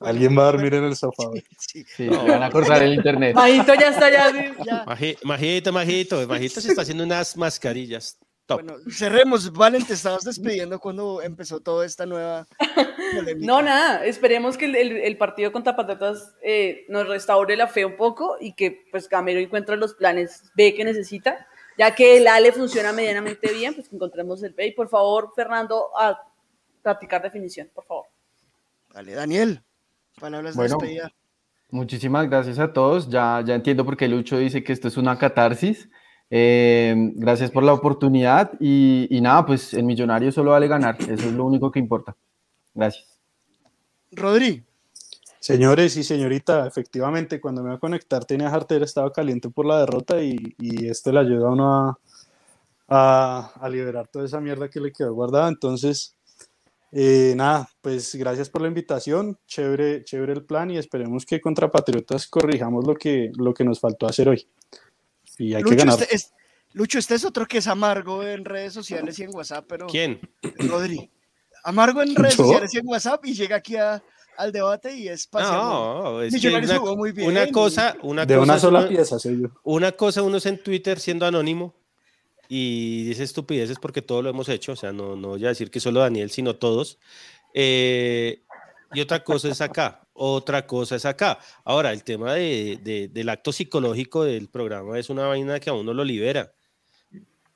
[0.00, 1.24] Alguien va a dormir en el sofá.
[1.96, 2.08] Sí.
[2.08, 3.34] Van a cortar el internet.
[3.34, 4.84] Majito ya está ya.
[5.22, 8.18] Majito, Majito, Majito se está haciendo unas mascarillas.
[8.46, 8.62] Top.
[8.62, 9.50] bueno, cerremos.
[9.52, 12.46] Valen, te estabas despidiendo cuando empezó toda esta nueva
[13.14, 13.46] polémica.
[13.46, 17.84] No, nada, esperemos que el, el- el partido contra Patatas eh, nos restaure la fe
[17.86, 21.46] un poco y que pues Gamero encuentre los planes B que necesita,
[21.78, 24.66] ya que el A le funciona medianamente bien, pues que encontremos el B.
[24.66, 26.20] Y por favor, Fernando, a
[26.82, 28.04] practicar definición, por favor.
[28.92, 29.62] Dale, Daniel.
[30.20, 30.76] Palabras Bueno.
[30.78, 31.12] de despedida.
[31.70, 33.08] Muchísimas gracias a todos.
[33.08, 35.88] Ya, ya entiendo por qué Lucho dice que esto es una catarsis.
[36.30, 40.96] Eh, gracias por la oportunidad y, y nada, pues el millonario solo vale ganar.
[41.00, 42.16] Eso es lo único que importa.
[42.74, 43.06] Gracias.
[44.12, 44.64] Rodri,
[45.44, 49.80] Señores y señorita, efectivamente, cuando me iba a conectar tenía Harter, estaba caliente por la
[49.80, 51.98] derrota y, y esto le ayuda a uno a,
[52.88, 55.50] a, a liberar toda esa mierda que le quedó guardada.
[55.50, 56.16] Entonces,
[56.92, 61.70] eh, nada, pues gracias por la invitación, chévere, chévere el plan y esperemos que contra
[61.70, 64.46] Patriotas corrijamos lo que, lo que nos faltó hacer hoy.
[65.38, 66.00] Y hay que Lucho ganar.
[66.02, 66.32] este, es,
[66.72, 70.20] Lucho, este es otro que es amargo en redes sociales y en WhatsApp, pero ¿Quién?
[70.58, 71.10] Rodri.
[71.64, 72.44] Amargo en redes ¿Yo?
[72.44, 74.02] sociales y en WhatsApp y llega aquí a-
[74.36, 75.62] al debate y es paseando.
[75.62, 77.28] No, es que una, jugó muy bien.
[77.28, 79.48] una cosa, una De cosa una sola uno- pieza, soy yo.
[79.62, 81.74] Una cosa uno es en Twitter siendo anónimo
[82.48, 85.70] y dice estupideces porque todo lo hemos hecho, o sea, no, no voy a decir
[85.70, 86.98] que solo Daniel, sino todos.
[87.54, 88.42] Eh,
[88.94, 91.38] y otra cosa es acá, otra cosa es acá.
[91.64, 95.74] Ahora, el tema de, de- del acto psicológico del programa es una vaina que a
[95.74, 96.52] uno lo libera.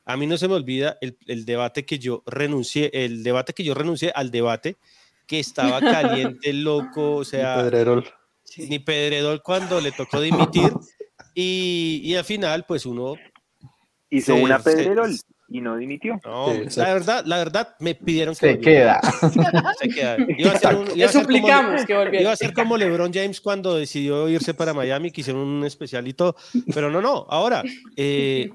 [0.05, 3.63] A mí no se me olvida el, el debate que yo renuncié, el debate que
[3.65, 4.77] yo renuncié al debate
[5.27, 8.09] que estaba caliente, loco, o sea, Pedrerol.
[8.57, 10.73] ni Pedredol cuando le tocó dimitir
[11.35, 13.15] y, y al final pues uno
[14.11, 15.15] Hizo Se- una se- Pedrerol
[15.51, 16.21] y no dimitió.
[16.25, 19.01] no, Sí, la verdad la verdad me pidieron que Se volviera.
[19.01, 19.75] queda.
[19.81, 20.17] Se queda.
[20.37, 22.33] Iba a ser un- iba Le a ser como- suplicamos que Iba volviera.
[22.33, 26.13] a ser como LeBron James cuando decidió irse para Miami, que hicieron un especial y
[26.15, 26.37] todo.
[26.75, 27.27] Pero no, no.
[27.31, 27.63] Ahora,
[27.97, 28.51] eh,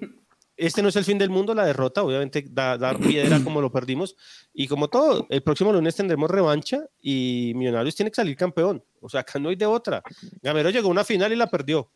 [0.56, 3.72] este no es el fin del mundo, la derrota, obviamente, da- dar piedra como lo
[3.72, 4.16] perdimos.
[4.54, 8.84] Y como todo, el próximo lunes tendremos revancha y Millonarios tiene que salir campeón.
[9.02, 10.04] O sea, acá no hay de otra.
[10.44, 11.90] Gamero llegó a una final y la perdió.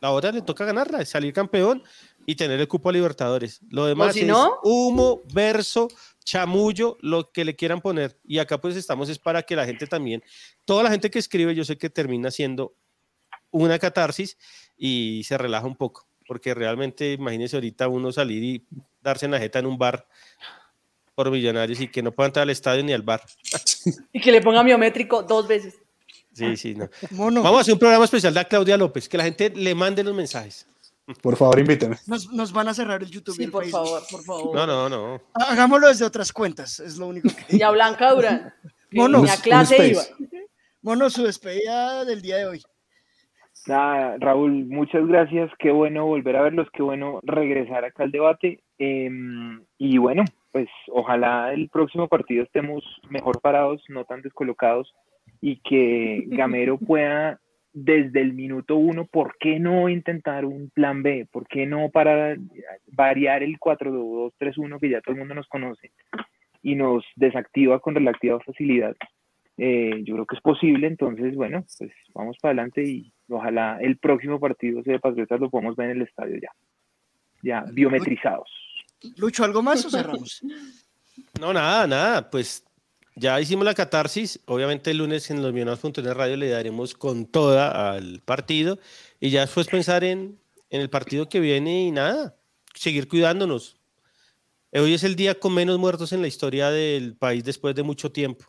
[0.00, 1.82] La otra le toca ganarla, salir campeón
[2.30, 3.58] y tener el cupo a Libertadores.
[3.70, 5.88] Lo demás si es no- humo, verso,
[6.22, 8.18] chamullo, lo que le quieran poner.
[8.22, 10.22] Y acá pues estamos es para que la gente también,
[10.66, 12.74] toda la gente que escribe, yo sé que termina siendo
[13.50, 14.36] una catarsis
[14.76, 16.06] y se relaja un poco.
[16.26, 18.66] Porque realmente, imagínese ahorita uno salir y
[19.00, 20.06] darse en la jeta en un bar
[21.14, 23.22] por millonarios y que no pueda entrar al estadio ni al bar.
[24.12, 25.76] Y que le ponga biométrico dos veces.
[26.34, 26.90] Sí, sí, no.
[27.12, 30.04] Mono, Vamos a hacer un programa especial de Claudia López, que la gente le mande
[30.04, 30.66] los mensajes.
[31.22, 31.96] Por favor, invíteme.
[32.06, 33.86] nos, nos van a cerrar el YouTube y Sí, el por Facebook.
[33.86, 34.54] favor, por favor.
[34.54, 35.20] No, no, no.
[35.34, 37.56] Hagámoslo desde otras cuentas, es lo único que...
[37.56, 38.52] Y a Blanca Durán.
[38.92, 40.02] Mono, clase iba.
[40.82, 42.62] Mono, su despedida del día de hoy.
[43.66, 45.50] Nada, Raúl, muchas gracias.
[45.58, 48.62] Qué bueno volver a verlos, qué bueno regresar acá al debate.
[48.78, 54.94] Em, y bueno, pues ojalá el próximo partido estemos mejor parados, no tan descolocados,
[55.40, 57.40] y que Gamero pueda
[57.72, 61.26] desde el minuto uno, ¿por qué no intentar un plan B?
[61.30, 62.36] ¿Por qué no para
[62.86, 65.92] variar el 4-2-3-1 que ya todo el mundo nos conoce
[66.62, 68.96] y nos desactiva con relativa facilidad?
[69.56, 73.98] Eh, yo creo que es posible, entonces, bueno, pues vamos para adelante y ojalá el
[73.98, 76.52] próximo partido de Patriotas lo podamos ver en el estadio ya,
[77.42, 78.48] ya biometrizados.
[79.16, 80.42] Lucho, ¿algo más o cerramos?
[81.40, 82.30] No, nada, nada.
[82.30, 82.64] Pues
[83.18, 84.40] ya hicimos la catarsis.
[84.46, 88.78] Obviamente el lunes en los Millonarios.net Radio le daremos con toda al partido
[89.20, 90.38] y ya después pensar en,
[90.70, 92.36] en el partido que viene y nada.
[92.74, 93.76] seguir cuidándonos.
[94.72, 98.12] Hoy es el día con menos muertos en la historia del país después de mucho
[98.12, 98.44] tiempo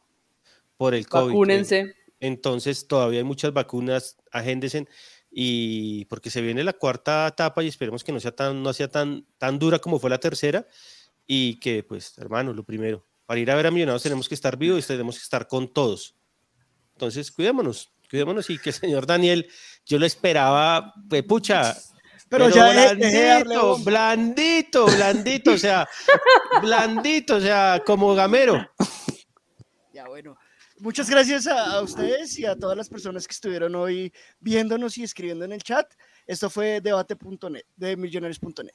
[0.77, 1.27] por el COVID.
[1.27, 1.95] Vacúnense.
[2.19, 4.87] Entonces todavía hay muchas vacunas, agéndesen
[5.31, 8.89] y porque se viene la cuarta etapa y esperemos que no sea tan, no sea
[8.89, 10.67] tan, tan dura como fue la tercera
[11.25, 14.57] y que pues hermano, lo primero, para ir a ver a Millonarios tenemos que estar
[14.57, 16.15] vivos y tenemos que estar con todos.
[16.93, 19.47] Entonces cuidémonos, cuidémonos y que el señor Daniel,
[19.85, 21.77] yo lo esperaba, pues pucha,
[22.27, 25.87] pero, ya blandito, blandito, blandito, o sea,
[26.59, 28.67] blandito, o sea, como gamero.
[29.93, 30.35] Ya bueno.
[30.79, 35.45] Muchas gracias a, ustedes y a todas las personas que estuvieron hoy viéndonos y escribiendo
[35.45, 35.85] en el chat.
[36.25, 38.73] Esto fue debate.net, de millonarios.net.